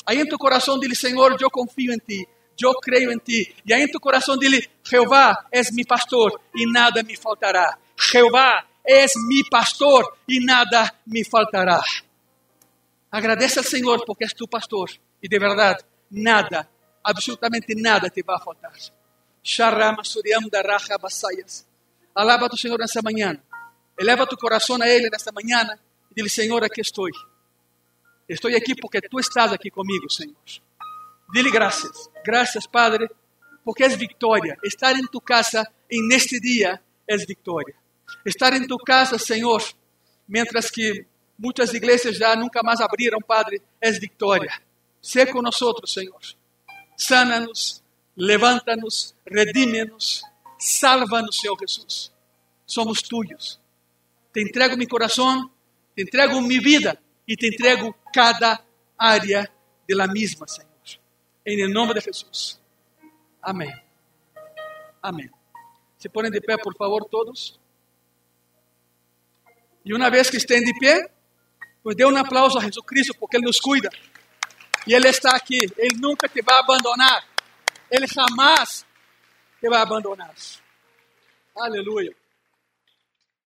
Aí 0.05 0.19
em 0.19 0.25
tu 0.27 0.37
coração 0.37 0.79
dile, 0.79 0.95
Senhor, 0.95 1.35
eu 1.39 1.51
confio 1.51 1.93
em 1.93 1.97
ti, 1.97 2.27
eu 2.65 2.73
creio 2.75 3.11
em 3.11 3.17
ti. 3.17 3.55
E 3.65 3.73
aí 3.73 3.83
em 3.83 3.91
tu 3.91 3.99
coração 3.99 4.37
dile, 4.37 4.67
Jeová 4.83 5.45
és 5.51 5.71
mi 5.71 5.85
pastor 5.85 6.39
e 6.55 6.65
nada 6.71 7.03
me 7.03 7.15
faltará. 7.15 7.77
Jeová 7.97 8.65
és 8.85 9.11
mi 9.27 9.43
pastor 9.49 10.17
e 10.27 10.43
nada 10.43 10.93
me 11.05 11.23
faltará. 11.23 11.81
Agradece 13.11 13.59
ao 13.59 13.65
Senhor 13.65 14.05
porque 14.05 14.23
és 14.23 14.33
tu 14.33 14.47
pastor 14.47 14.89
e 15.21 15.27
de 15.27 15.39
verdade 15.39 15.83
nada, 16.11 16.67
absolutamente 17.03 17.75
nada 17.75 18.09
te 18.09 18.23
vai 18.23 18.39
faltar. 18.39 18.73
Sharama 19.43 20.03
Suriam 20.03 20.47
da 20.49 20.61
Raja 20.61 20.97
Basayas. 20.97 21.65
Alaba 22.13 22.49
tu 22.49 22.57
Senhor 22.57 22.77
nessa 22.77 23.01
manhã. 23.01 23.37
Eleva 23.97 24.25
tu 24.25 24.37
coração 24.37 24.81
a 24.81 24.87
Ele 24.87 25.09
nesta 25.09 25.31
manhã 25.31 25.67
e 26.15 26.21
diz: 26.21 26.33
Senhor, 26.33 26.63
aqui 26.63 26.81
estou. 26.81 27.09
Estou 28.27 28.55
aqui 28.55 28.75
porque 28.75 29.01
tu 29.01 29.19
estás 29.19 29.51
aqui 29.51 29.69
comigo, 29.69 30.09
Senhor. 30.09 30.35
Dile 31.33 31.51
graças. 31.51 32.09
Graças, 32.25 32.65
Padre, 32.65 33.09
porque 33.63 33.83
é 33.83 33.89
vitória. 33.89 34.57
Estar 34.63 34.95
em 34.95 35.05
tu 35.07 35.21
casa 35.21 35.67
em 35.89 36.07
neste 36.07 36.39
dia 36.39 36.81
é 37.07 37.17
vitória. 37.17 37.75
Estar 38.25 38.53
em 38.53 38.65
tu 38.65 38.77
casa, 38.77 39.17
Senhor, 39.17 39.63
mientras 40.27 40.69
que 40.69 41.05
muitas 41.37 41.73
igrejas 41.73 42.17
já 42.17 42.35
nunca 42.35 42.61
mais 42.63 42.81
abriram, 42.81 43.19
Padre, 43.19 43.61
nós, 45.51 45.87
Senhor. 45.87 46.19
Sana-nos, 46.97 47.81
levanta-nos, 48.15 49.15
redime-nos, 49.25 50.23
salva-nos, 50.59 51.39
Senhor 51.39 51.57
Jesus. 51.59 52.11
Somos 52.65 53.01
tuyos. 53.01 53.59
Te 54.33 54.41
entrego 54.41 54.75
meu 54.75 54.87
coração, 54.87 55.49
te 55.95 56.03
entrego 56.03 56.41
minha 56.41 56.61
vida 56.61 57.01
e 57.27 57.35
te 57.35 57.47
entrego 57.47 57.95
cada 58.13 58.63
área 58.97 59.49
de 59.87 59.95
la 59.95 60.07
misma, 60.07 60.47
Senhor. 60.47 60.68
Em 61.45 61.71
nome 61.71 61.93
de 61.93 62.01
Jesus. 62.01 62.59
Amém. 63.41 63.73
Amém. 65.01 65.29
Se 65.97 66.09
põem 66.09 66.29
de 66.29 66.41
pé, 66.41 66.57
por 66.57 66.75
favor, 66.75 67.05
todos. 67.05 67.59
E 69.83 69.93
uma 69.93 70.09
vez 70.09 70.29
que 70.29 70.37
estén 70.37 70.63
de 70.63 70.73
pé, 70.79 71.09
pues 71.81 71.95
dê 71.95 72.05
um 72.05 72.15
aplauso 72.15 72.57
a 72.57 72.61
Jesucristo, 72.61 73.13
porque 73.17 73.37
Ele 73.37 73.45
nos 73.45 73.59
cuida. 73.59 73.89
E 74.85 74.93
Ele 74.93 75.09
está 75.09 75.35
aqui. 75.35 75.59
Ele 75.77 75.97
nunca 75.97 76.27
te 76.27 76.41
vai 76.41 76.59
abandonar. 76.59 77.27
Ele 77.89 78.07
jamais 78.07 78.85
te 79.59 79.69
vai 79.69 79.81
abandonar. 79.81 80.33
Aleluia. 81.55 82.15